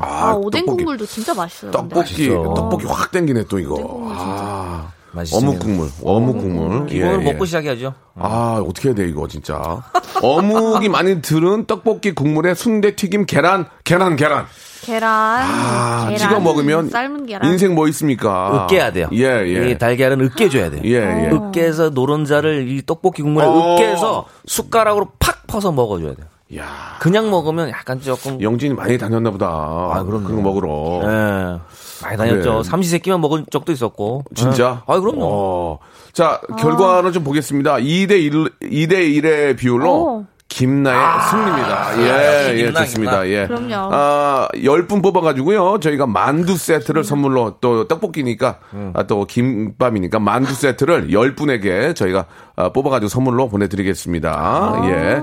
[0.02, 0.84] 아, 오뎅 떡볶이.
[0.86, 1.72] 국물도 진짜 맛있어요.
[1.72, 2.54] 떡볶이, 맛있어.
[2.54, 3.76] 떡볶이 확 땡기네, 또 이거.
[3.76, 4.32] 국물 진짜.
[4.34, 4.88] 아.
[5.34, 6.90] 어묵 국물, 어묵 국물.
[6.92, 7.18] 예, 예.
[7.18, 7.94] 먹고 시작해야죠.
[8.16, 9.82] 아, 어떻게 해야 돼, 이거, 진짜.
[10.22, 14.46] 어묵이 많이 들은 떡볶이 국물에 순대 튀김, 계란, 계란, 계란.
[14.84, 15.10] 계란.
[15.12, 17.52] 아, 계란, 찍어 먹으면 삶은 계란.
[17.52, 18.66] 인생 뭐 있습니까?
[18.66, 19.10] 으깨야 돼요.
[19.14, 19.72] 예, 예.
[19.72, 20.82] 이 달걀은 으깨줘야 돼요.
[20.86, 21.30] 예, 예.
[21.32, 23.76] 으깨서 노른자를 이 떡볶이 국물에 어.
[23.76, 26.28] 으깨서 숟가락으로 팍 퍼서 먹어줘야 돼요.
[26.56, 29.48] 야 그냥 먹으면 약간 조금 영진이 많이 다녔나 보다.
[29.48, 30.24] 아, 그럼요.
[30.24, 31.02] 그런 거 먹으러.
[31.04, 31.60] 예.
[32.04, 32.52] 많이 다녔죠.
[32.54, 32.64] 그래.
[32.64, 34.24] 삼시세끼만 먹은 적도 있었고.
[34.34, 34.84] 진짜?
[34.88, 34.94] 예.
[34.94, 35.20] 아, 그럼요.
[35.24, 35.80] 어.
[36.14, 37.76] 자, 결과를 좀 보겠습니다.
[37.78, 38.32] 2대 1,
[38.62, 40.26] 2대 1의 비율로 오.
[40.50, 42.02] 김나의 승리입니다.
[42.02, 43.24] 예, 역시 예, 김나, 좋습니다.
[43.24, 43.28] 김나.
[43.28, 43.48] 예.
[43.48, 43.90] 그럼요.
[43.94, 45.80] 아, 10분 뽑아가지고요.
[45.82, 48.60] 저희가 만두 세트를 선물로 또 떡볶이니까
[48.94, 54.82] 아, 또 김밥이니까 만두 세트를 10분에게 저희가 아, 뽑아가지고 선물로 보내드리겠습니다.
[54.86, 55.22] 예.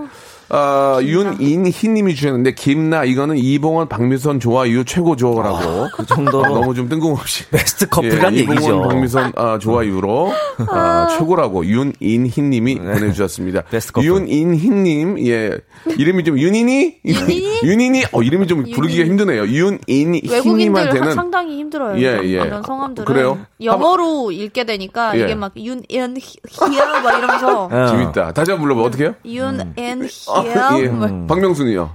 [0.55, 6.89] 어, 윤인희님이 주셨는데 김나 이거는 이봉원 박미선 좋아요 최고 좋아라고 그 정도로 어, 너무 좀
[6.89, 8.83] 뜬금없이 베스트 커플이란 예, 이봉원 얘기죠.
[8.83, 10.33] 박미선 아, 좋아요로
[10.69, 13.63] 아, 최고라고 윤인희님이 보내주셨습니다.
[13.63, 13.71] 네.
[13.71, 14.07] 베스트 커플.
[14.07, 15.59] 윤인희님 예
[15.99, 17.61] 이름이 좀 윤인이 윤인이?
[17.65, 19.43] 윤인이 어 이름이 좀 부르기가 힘드네요.
[19.43, 21.99] 외국인들 윤인희님한테는 상당히 힘들어요.
[21.99, 22.29] 예, 예.
[22.47, 23.39] 이런 성함들은 그래요?
[23.61, 25.25] 영어로 읽게 되니까 예.
[25.25, 27.87] 이게 막 윤앤히야 막 이러면서 어.
[27.89, 28.33] 재밌다.
[28.33, 29.15] 다시 한번 불러봐 어떻게 해요?
[29.25, 30.44] 윤앤히야
[30.83, 30.89] 예.
[30.89, 31.91] 뭐 박명순이요.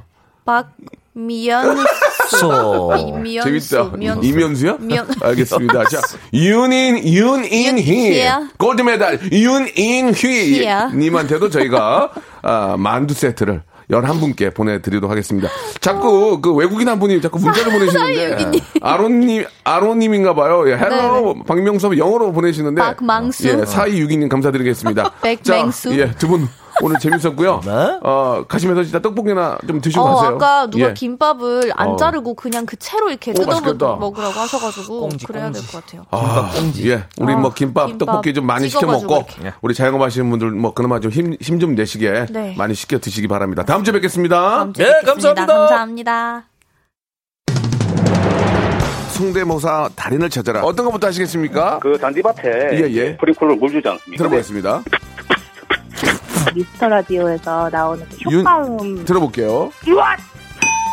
[0.46, 1.86] 박미연수
[2.40, 2.92] 소.
[3.22, 3.98] 미연수 재밌다.
[3.98, 4.28] 미연수.
[4.28, 4.78] 이면수요?
[4.80, 5.84] 미연- 알겠습니다.
[5.86, 6.00] 자,
[6.34, 8.24] 윤인, 윤인희.
[8.58, 10.66] gold medal, 윤인휘.
[10.96, 15.50] 님한테도 저희가, 아, 만두 세트를 11분께 보내드리도록 하겠습니다.
[15.82, 18.60] 자꾸 그 외국인 한 분이 자꾸 문자를 보내시는데.
[18.82, 20.64] 아론님, 아론님인가 봐요.
[20.70, 22.80] 예, hello, 박명섭 영어로 보내시는데.
[22.82, 23.48] 박망수.
[23.50, 25.12] 예, 4262님 감사드리겠습니다.
[25.24, 25.90] 백맹수.
[25.90, 26.48] 자, 예, 두 분.
[26.82, 27.62] 오늘 재밌었고요.
[27.66, 27.72] 네.
[28.02, 30.36] 어, 가시면서 진짜 떡볶이나 좀 드시고 어, 가세요.
[30.36, 30.94] 아까 누가 예.
[30.94, 31.96] 김밥을 안 어.
[31.96, 33.96] 자르고 그냥 그 채로 이렇게 오, 뜯어.
[33.98, 35.62] 먹으라고 하셔가지고 꽁지, 그래야 꽁지.
[35.62, 36.06] 될것 같아요.
[36.12, 36.52] 아,
[36.86, 37.04] 예.
[37.20, 39.54] 우리 아, 뭐 김밥, 김밥 떡볶이 좀 많이 시켜 먹고 이렇게.
[39.62, 42.56] 우리 자영업 하시는 분들 뭐 그나마 좀 힘 힘 좀 내시게 네.
[42.58, 43.64] 많이 시켜 드시기 바랍니다.
[43.64, 44.40] 다음 주에 뵙겠습니다.
[44.40, 45.46] 다음 주에 예, 뵙겠습니다.
[45.46, 45.56] 감사합니다.
[45.68, 46.44] 감사합니다.
[49.10, 50.62] 성대모사 달인을 찾아라.
[50.64, 51.80] 어떤 것부터 하시겠습니까?
[51.80, 53.18] 그 잔디밭에 예, 예.
[53.18, 54.18] 프리콜로 물 주지 않습니까?
[54.18, 54.84] 들어보겠습니다.
[56.54, 59.72] 미스터 라디오에서 나오는 그 윤- 효과음 들어볼게요.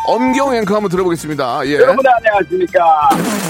[0.09, 1.67] 엄경 앵커 한번 들어보겠습니다.
[1.67, 1.75] 예.
[1.75, 3.09] 여러분 안녕하십니까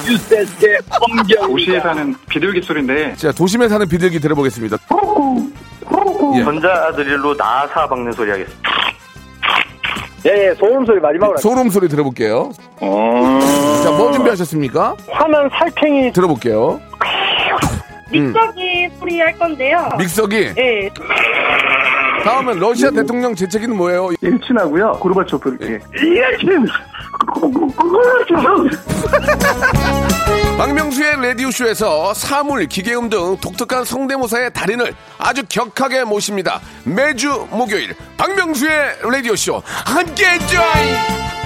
[0.08, 4.78] 뉴스데스의 엄경 도시에 사는 비둘기 소리인데 자, 도심에 사는 비둘기 들어보겠습니다.
[6.36, 6.44] 예.
[6.44, 8.70] 전자드릴로 나사 박는 소리 하겠습니다.
[10.26, 12.50] 예, 예, 소음 소리 마지막으로 소름 소리 들어볼게요.
[12.80, 13.38] 어...
[13.84, 14.96] 자, 뭐 준비하셨습니까?
[15.08, 16.80] 화난 살쾡이 들어볼게요.
[18.10, 19.88] 믹서기 소리 할 건데요.
[19.98, 20.52] 믹서기.
[20.58, 20.90] 예,
[22.24, 24.10] 다음은 러시아 대통령 재채기는 뭐예요?
[24.20, 24.92] 일친하고요.
[25.00, 25.78] 고르바초프 이렇게.
[30.58, 36.60] 박명수의 라디오쇼에서 사물, 기계음 등 독특한 성대모사의 달인을 아주 격하게 모십니다.
[36.84, 41.45] 매주 목요일 박명수의 라디오쇼 함께해 줘요.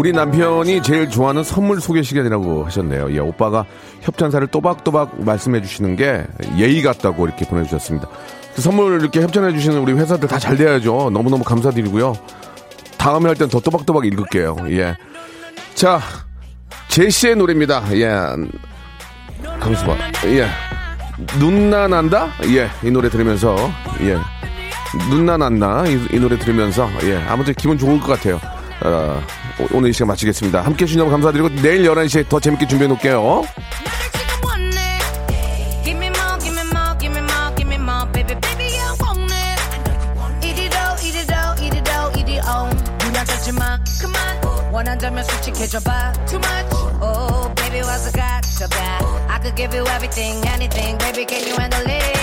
[0.00, 3.12] 우리 남편이 제일 좋아하는 선물 소개 시간이라고 하셨네요.
[3.12, 3.66] 예, 오빠가
[4.00, 6.24] 협찬사를 또박또박 말씀해 주시는 게
[6.56, 8.08] 예의 같다고 이렇게 보내주셨습니다.
[8.54, 11.10] 그 선물 이렇게 협찬해 주시는 우리 회사들 다 잘 돼야죠.
[11.12, 12.14] 너무너무 감사드리고요.
[12.96, 14.56] 다음에 할 땐 더 또박또박 읽을게요.
[14.70, 14.96] 예.
[15.74, 16.00] 자,
[16.88, 17.84] 제시의 노래입니다.
[17.92, 18.08] 예.
[19.60, 19.96] 강수봐.
[20.28, 20.46] 예.
[21.38, 22.30] 눈나 난다?
[22.46, 22.70] 예.
[22.82, 23.54] 이 노래 들으면서,
[24.00, 24.16] 예.
[25.10, 25.84] 눈나 난다?
[25.86, 27.18] 이, 이 노래 들으면서, 예.
[27.28, 28.40] 아무튼 기분 좋을 것 같아요.
[28.82, 29.22] 어,
[29.58, 30.62] 오- 오늘 이 시간 마치겠습니다.
[30.62, 33.44] 함께 해주신 여러분 감사드리고 내일 11시에 더 재밌게 준비해 놓을게요.
[43.12, 50.96] I 원한다면 솔직해져봐 Too much, oh baby, 와서 가져가 I could give you everything, anything
[50.98, 52.19] Baby, can you handle it?